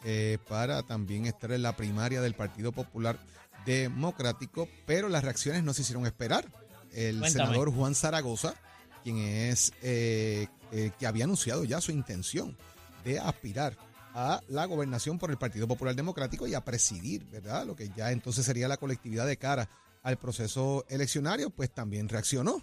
eh, 0.05 0.39
para 0.49 0.83
también 0.83 1.27
estar 1.27 1.53
en 1.53 1.63
la 1.63 1.77
primaria 1.77 2.21
del 2.21 2.35
Partido 2.35 2.73
Popular 2.73 3.17
Democrático, 3.65 4.69
pero 4.87 5.09
las 5.09 5.25
reacciones 5.25 5.63
no 5.63 5.75
se 5.75 5.83
hicieron 5.83 6.07
esperar. 6.07 6.47
El 6.93 7.19
Cuéntame. 7.19 7.31
senador 7.31 7.75
Juan 7.75 7.95
Zaragoza, 7.95 8.55
quien 9.03 9.19
es 9.19 9.73
eh, 9.83 10.47
eh, 10.71 10.93
que 10.99 11.07
había 11.07 11.25
anunciado 11.25 11.65
ya 11.65 11.81
su 11.81 11.91
intención 11.91 12.57
de 13.05 13.19
aspirar 13.19 13.77
a 14.15 14.41
la 14.49 14.65
gobernación 14.67 15.19
por 15.19 15.31
el 15.31 15.39
Partido 15.39 15.67
Popular 15.67 15.95
Democrático 15.97 16.47
y 16.47 16.55
a 16.55 16.65
presidir, 16.65 17.25
¿verdad? 17.27 17.67
Lo 17.67 17.75
que 17.75 17.91
ya 17.97 18.13
entonces 18.13 18.47
sería 18.47 18.69
la 18.69 18.77
colectividad 18.77 19.27
de 19.27 19.37
cara 19.37 19.69
al 20.03 20.19
proceso 20.19 20.85
eleccionario, 20.89 21.51
pues 21.51 21.73
también 21.73 22.09
reaccionó. 22.09 22.63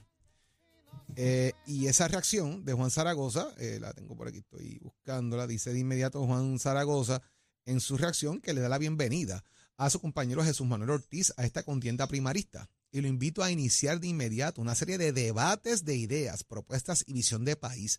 Eh, 1.15 1.51
y 1.65 1.87
esa 1.87 2.07
reacción 2.07 2.63
de 2.63 2.73
Juan 2.73 2.89
Zaragoza, 2.89 3.49
eh, 3.57 3.79
la 3.81 3.93
tengo 3.93 4.15
por 4.15 4.29
aquí, 4.29 4.37
estoy 4.37 4.79
buscándola, 4.79 5.45
dice 5.45 5.73
de 5.73 5.79
inmediato 5.79 6.25
Juan 6.25 6.57
Zaragoza 6.57 7.21
en 7.65 7.81
su 7.81 7.97
reacción 7.97 8.39
que 8.39 8.53
le 8.53 8.61
da 8.61 8.69
la 8.69 8.77
bienvenida 8.77 9.43
a 9.81 9.89
su 9.89 9.99
compañero 9.99 10.43
Jesús 10.43 10.67
Manuel 10.67 10.91
Ortiz 10.91 11.33
a 11.37 11.43
esta 11.43 11.63
contienda 11.63 12.05
primarista. 12.05 12.69
Y 12.91 13.01
lo 13.01 13.07
invito 13.07 13.41
a 13.41 13.49
iniciar 13.49 13.99
de 13.99 14.09
inmediato 14.09 14.61
una 14.61 14.75
serie 14.75 14.99
de 14.99 15.11
debates 15.11 15.85
de 15.85 15.95
ideas, 15.95 16.43
propuestas 16.43 17.03
y 17.07 17.13
visión 17.13 17.45
de 17.45 17.55
país 17.55 17.97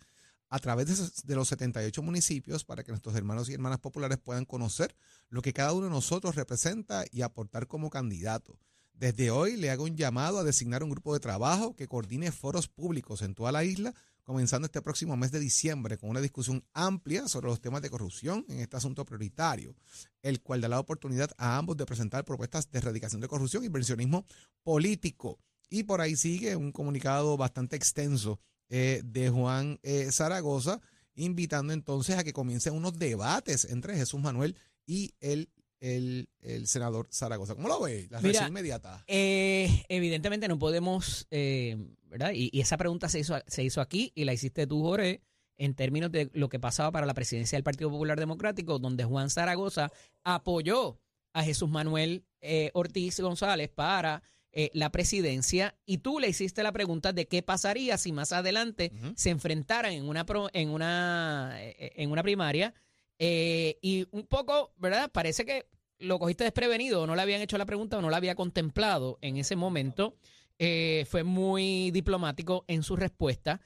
a 0.49 0.61
través 0.61 1.25
de, 1.25 1.35
los 1.35 1.49
78 1.49 2.01
municipios 2.01 2.63
para 2.63 2.85
que 2.85 2.93
nuestros 2.93 3.17
hermanos 3.17 3.49
y 3.49 3.55
hermanas 3.55 3.81
populares 3.81 4.19
puedan 4.19 4.45
conocer 4.45 4.95
lo 5.29 5.43
que 5.43 5.53
cada 5.53 5.73
uno 5.73 5.87
de 5.87 5.91
nosotros 5.91 6.37
representa 6.37 7.05
y 7.11 7.23
aportar 7.23 7.67
como 7.67 7.91
candidato. 7.91 8.57
Desde 8.95 9.33
hoy 9.33 9.57
le 9.57 9.73
hago 9.73 9.83
un 9.83 9.97
llamado 9.97 10.39
a 10.39 10.45
designar 10.45 10.85
un 10.85 10.91
grupo 10.91 11.15
de 11.15 11.19
trabajo 11.19 11.75
que 11.75 11.89
coordine 11.89 12.31
foros 12.31 12.69
públicos 12.69 13.23
en 13.23 13.35
toda 13.35 13.51
la 13.51 13.65
isla, 13.65 13.93
comenzando 14.25 14.67
este 14.67 14.83
próximo 14.83 15.17
mes 15.17 15.33
de 15.33 15.41
diciembre 15.41 15.99
con 15.99 16.11
una 16.11 16.21
discusión 16.21 16.65
amplia 16.73 17.29
sobre 17.29 17.49
los 17.49 17.61
temas 17.61 17.83
de 17.83 17.91
corrupción 17.91 18.45
en 18.49 18.61
este 18.61 18.77
asunto 18.77 19.05
prioritario, 19.05 19.75
el 20.23 20.41
cual 20.41 20.61
da 20.61 20.69
la 20.69 20.81
oportunidad 20.81 21.31
a 21.39 21.57
ambos 21.57 21.77
de 21.77 21.87
presentar 21.87 22.25
propuestas 22.25 22.71
de 22.71 22.79
erradicación 22.79 23.21
de 23.21 23.29
corrupción 23.29 23.63
y 23.63 23.67
inversionismo 23.67 24.27
político. 24.63 25.39
Y 25.69 25.85
por 25.85 26.01
ahí 26.01 26.17
sigue 26.17 26.57
un 26.57 26.71
comunicado 26.71 27.37
bastante 27.37 27.77
extenso 27.77 28.41
eh, 28.69 29.03
de 29.05 29.31
Juan 29.31 29.79
eh, 29.83 30.11
Zaragoza 30.13 30.81
invitando 31.15 31.73
entonces 31.73 32.17
a 32.17 32.25
que 32.25 32.33
comiencen 32.33 32.75
unos 32.75 32.99
debates 32.99 33.67
entre 33.67 33.97
Jesús 33.97 34.21
Manuel 34.21 34.57
y 34.87 35.15
el, 35.21 35.51
el, 35.83 36.29
el 36.41 36.69
senador 36.69 37.09
Zaragoza. 37.11 37.57
¿Cómo 37.57 37.69
lo 37.69 37.81
ve? 37.81 38.07
La 38.09 38.21
reacción 38.21 38.49
inmediata. 38.49 39.05
Eh, 39.09 39.85
evidentemente 39.89 40.47
no 40.47 40.59
podemos, 40.59 41.27
eh, 41.31 41.77
¿verdad? 42.05 42.33
Y, 42.33 42.51
y, 42.53 42.61
esa 42.61 42.77
pregunta 42.77 43.09
se 43.09 43.19
hizo, 43.19 43.37
se 43.49 43.65
hizo 43.65 43.81
aquí 43.81 44.13
y 44.15 44.25
la 44.25 44.33
hiciste 44.33 44.67
tú, 44.69 44.81
Jorge, 44.83 45.23
en 45.57 45.75
términos 45.75 46.13
de 46.13 46.31
lo 46.35 46.49
que 46.49 46.61
pasaba 46.61 46.93
para 46.93 47.05
la 47.05 47.15
presidencia 47.15 47.57
del 47.57 47.65
Partido 47.65 47.91
Popular 47.91 48.19
Democrático, 48.19 48.79
donde 48.79 49.05
Juan 49.05 49.29
Zaragoza 49.29 49.91
apoyó 50.23 51.01
a 51.33 51.43
Jesús 51.43 51.69
Manuel 51.69 52.25
eh, 52.41 52.71
Ortiz 52.75 53.19
González 53.19 53.69
para 53.69 54.23
eh, 54.53 54.71
la 54.75 54.93
presidencia 54.93 55.75
y 55.85 55.99
tú 55.99 56.21
le 56.21 56.29
hiciste 56.29 56.63
la 56.63 56.73
pregunta 56.73 57.13
de 57.13 57.27
qué 57.27 57.43
pasaría 57.43 57.99
si 57.99 58.13
más 58.13 58.33
adelante 58.33 58.93
se 59.17 59.31
enfrentaran 59.31 59.93
en 59.93 60.09
una, 60.09 60.27
en 60.53 60.69
una, 60.69 61.57
en 61.59 62.11
una 62.11 62.23
primaria 62.23 62.75
y 63.19 64.07
un 64.11 64.27
poco, 64.27 64.75
¿verdad? 64.77 65.11
Parece 65.11 65.45
que 65.47 65.72
lo 66.03 66.19
cogiste 66.19 66.45
desprevenido, 66.45 67.07
no 67.07 67.17
le 67.17 67.23
habían 67.23 67.41
hecho 67.41 67.59
la 67.59 67.67
pregunta 67.67 67.99
o 67.99 68.03
no 68.03 68.11
la 68.11 68.19
había 68.19 68.35
contemplado 68.35 69.19
en 69.23 69.37
ese 69.37 69.57
momento. 69.57 70.17
fue 70.59 71.25
muy 71.25 71.91
diplomático 71.91 72.65
en 72.69 72.83
su 72.83 72.97
respuesta. 72.97 73.61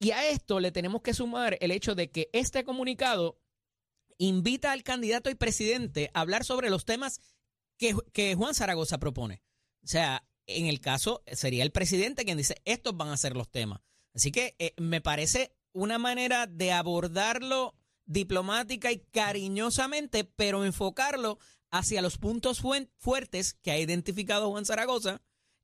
Y 0.00 0.12
a 0.12 0.28
esto 0.28 0.60
le 0.60 0.70
tenemos 0.70 1.02
que 1.02 1.12
sumar 1.12 1.58
el 1.60 1.70
hecho 1.72 1.94
de 1.94 2.10
que 2.10 2.30
este 2.32 2.64
comunicado 2.64 3.38
invita 4.18 4.72
al 4.72 4.82
candidato 4.82 5.30
y 5.30 5.34
presidente 5.34 6.10
a 6.14 6.20
hablar 6.20 6.44
sobre 6.44 6.70
los 6.70 6.84
temas 6.84 7.20
que, 7.78 8.34
Juan 8.34 8.54
Zaragoza 8.54 8.98
propone. 8.98 9.42
O 9.82 9.86
sea, 9.86 10.24
en 10.46 10.66
el 10.66 10.80
caso 10.80 11.22
sería 11.32 11.62
el 11.62 11.72
presidente 11.72 12.24
quien 12.24 12.38
dice, 12.38 12.60
estos 12.64 12.96
van 12.96 13.08
a 13.08 13.16
ser 13.16 13.36
los 13.36 13.48
temas. 13.50 13.80
Así 14.14 14.32
que 14.32 14.56
eh, 14.58 14.74
me 14.76 15.00
parece 15.00 15.52
una 15.72 15.98
manera 15.98 16.46
de 16.46 16.72
abordarlo 16.72 17.74
diplomática 18.06 18.90
y 18.90 18.98
cariñosamente, 18.98 20.24
pero 20.24 20.64
enfocarlo 20.64 21.38
hacia 21.70 22.02
los 22.02 22.18
puntos 22.18 22.62
fuertes 22.96 23.54
que 23.62 23.70
ha 23.70 23.78
identificado 23.78 24.50
Juan 24.50 24.64
Zaragoza 24.64 25.20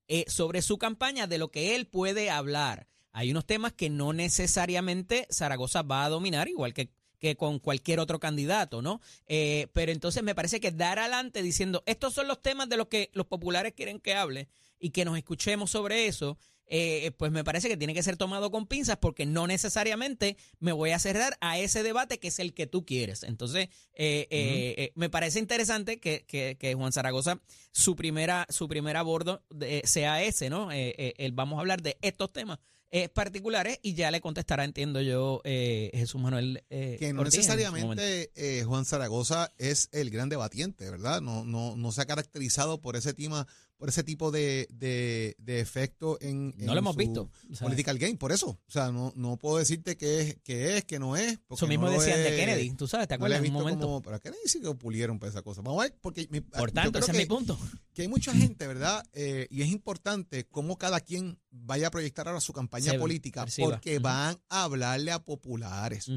eh, 0.09 0.25
sobre 0.29 0.63
su 0.63 0.79
campaña, 0.79 1.27
de 1.27 1.39
lo 1.39 1.51
que 1.51 1.75
él 1.75 1.87
puede 1.87 2.31
hablar. 2.31 2.87
Hay 3.13 3.31
unos 3.31 3.47
temas 3.47 3.73
que 3.73 3.91
no 3.91 4.13
necesariamente 4.13 5.27
Zaragoza 5.31 5.83
va 5.83 6.05
a 6.05 6.09
dominar, 6.09 6.49
igual 6.49 6.75
que 6.75 6.91
que 7.25 7.37
con 7.37 7.59
cualquier 7.59 8.01
otro 8.01 8.21
candidato, 8.21 8.83
¿no? 8.83 9.01
Eh, 9.27 9.69
pero 9.73 9.93
entonces 9.93 10.23
me 10.23 10.35
parece 10.35 10.61
que 10.61 10.73
dar 10.73 10.99
adelante 10.99 11.43
diciendo, 11.43 11.83
estos 11.87 12.13
son 12.13 12.29
los 12.29 12.43
temas 12.43 12.69
de 12.69 12.77
los 12.77 12.89
que 12.89 13.09
los 13.15 13.27
populares 13.27 13.73
quieren 13.73 13.99
que 13.99 14.15
hable 14.15 14.47
y 14.79 14.91
que 14.91 15.07
nos 15.07 15.17
escuchemos 15.17 15.71
sobre 15.71 16.07
eso, 16.07 16.37
eh, 16.67 17.11
pues 17.17 17.33
me 17.33 17.45
parece 17.45 17.69
que 17.69 17.77
tiene 17.77 17.95
que 17.95 18.03
ser 18.03 18.17
tomado 18.17 18.51
con 18.51 18.67
pinzas 18.67 18.97
porque 18.97 19.27
no 19.27 19.47
necesariamente 19.47 20.37
me 20.61 20.73
voy 20.73 20.91
a 20.91 20.99
cerrar 20.99 21.37
a 21.41 21.59
ese 21.59 21.83
debate 21.83 22.19
que 22.19 22.29
es 22.29 22.39
el 22.39 22.55
que 22.55 22.67
tú 22.67 22.85
quieres. 22.85 23.23
Entonces, 23.23 23.69
eh, 23.95 24.93
me 24.95 25.11
parece 25.11 25.39
interesante 25.39 26.01
que, 26.01 26.25
que, 26.27 26.75
Juan 26.75 26.93
Zaragoza, 26.93 27.41
su 27.73 27.97
primera, 27.97 28.47
su 28.49 28.69
primer 28.69 28.97
abordo 28.97 29.43
sea 29.85 30.23
ese, 30.23 30.51
¿no? 30.51 30.71
el 30.73 31.33
vamos 31.33 31.59
a 31.59 31.61
hablar 31.61 31.83
de 31.83 31.99
estos 32.01 32.33
temas 32.33 32.59
eh, 32.97 33.09
particulares 33.09 33.81
y 33.83 33.95
ya 33.95 34.13
le 34.13 34.21
contestará, 34.21 34.63
entiendo 34.63 35.01
yo, 35.01 35.41
eh, 35.43 35.91
Jesús 35.95 36.21
Manuel. 36.21 36.63
Eh, 36.71 36.95
que 37.01 37.13
no 37.13 37.25
necesariamente 37.25 38.31
Juan 38.65 38.85
Zaragoza 38.85 39.53
es 39.59 39.89
el 39.91 40.11
gran 40.11 40.29
debatiente, 40.29 40.89
¿verdad? 40.89 41.21
No, 41.21 41.45
no, 41.45 41.75
no 41.75 41.91
se 41.91 42.03
ha 42.03 42.07
caracterizado 42.07 42.81
por 42.81 42.95
ese 42.95 43.13
tema 43.13 43.49
por 43.77 43.89
ese 43.89 44.05
tipo 44.05 44.31
de, 44.31 44.67
de, 44.71 45.61
efecto 45.61 46.19
en, 46.21 46.55
No 46.59 46.73
lo 46.73 46.79
hemos 46.79 46.97
visto. 46.97 47.31
political 47.61 47.99
game, 47.99 48.17
por 48.17 48.33
eso. 48.33 48.59
O 48.67 48.71
sea, 48.71 48.91
no, 48.93 49.13
no 49.17 49.37
puedo 49.37 49.59
decirte 49.59 49.97
que 49.97 50.21
es, 50.21 50.37
que 50.43 50.77
es, 50.77 50.85
que 50.85 50.99
no 50.99 51.17
es. 51.17 51.39
Eso 51.51 51.67
mismo 51.67 51.91
decían 51.91 52.23
de 52.23 52.37
Kennedy, 52.37 52.71
tú 52.75 52.87
sabes, 52.87 53.09
¿te 53.09 53.15
acuerdas? 53.15 53.41
en 53.41 53.47
un 53.47 53.53
momento. 53.53 53.87
Como, 53.87 54.03
pero 54.03 54.17
a 54.17 54.21
Kennedy 54.21 54.43
sí 54.47 54.61
que 54.61 54.75
pulieron 54.75 55.19
para 55.19 55.31
esa 55.31 55.43
cosa. 55.43 55.63
Vamos 55.63 55.81
a 55.81 55.89
ver, 55.89 55.99
porque. 56.01 56.27
por 56.57 56.73
tanto, 56.73 56.99
ese 56.99 57.13
es 57.13 57.19
mi 57.19 57.27
punto. 57.27 57.59
Que 57.93 58.03
hay 58.03 58.09
mucha 58.09 58.33
gente, 58.35 58.67
¿verdad? 58.67 59.05
Eh, 59.13 59.47
y 59.51 59.63
es 59.63 59.69
importante 59.69 60.47
cómo 60.47 60.79
cada 60.79 61.01
quien 61.01 61.39
vaya 61.51 61.89
a 61.89 61.91
proyectar 61.91 62.27
ahora 62.27 62.41
su 62.41 62.53
campaña 62.53 62.99
política, 62.99 63.47
porque 63.59 63.99
van 63.99 64.41
a 64.49 64.65
hablarle 64.65 65.13
a 65.13 65.25
populares. 65.25 66.11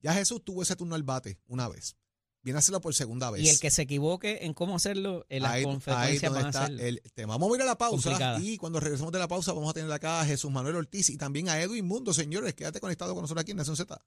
Ya 0.00 0.14
Jesús 0.14 0.44
tuvo 0.44 0.62
ese 0.62 0.76
turno 0.76 0.94
al 0.94 1.02
bate 1.02 1.38
una 1.46 1.68
vez 1.68 1.96
viene 2.46 2.58
a 2.58 2.60
hacerlo 2.60 2.80
por 2.80 2.94
segunda 2.94 3.28
vez. 3.32 3.42
Y 3.42 3.48
el 3.48 3.58
que 3.58 3.72
se 3.72 3.82
equivoque 3.82 4.38
en 4.42 4.54
cómo 4.54 4.76
hacerlo, 4.76 5.26
en 5.28 5.42
las 5.42 5.50
ahí, 5.50 5.64
consecuencias 5.64 6.32
van 6.32 6.46
a 6.46 6.52
ser 6.52 6.80
el 6.80 7.02
tema. 7.12 7.34
Vamos 7.34 7.50
a 7.52 7.56
ir 7.56 7.62
a 7.62 7.64
la 7.64 7.76
pausa 7.76 8.38
y 8.40 8.56
cuando 8.56 8.78
regresemos 8.78 9.12
de 9.12 9.18
la 9.18 9.26
pausa 9.26 9.52
vamos 9.52 9.68
a 9.68 9.72
tener 9.72 9.90
acá 9.90 10.20
a 10.20 10.24
Jesús 10.24 10.48
Manuel 10.52 10.76
Ortiz 10.76 11.10
y 11.10 11.16
también 11.16 11.48
a 11.48 11.60
Edwin 11.60 11.84
Mundo. 11.84 12.14
Señores, 12.14 12.54
quédate 12.54 12.78
conectado 12.78 13.14
con 13.14 13.22
nosotros 13.22 13.42
aquí 13.42 13.50
en 13.50 13.56
Nación 13.56 13.76
Z. 13.76 14.00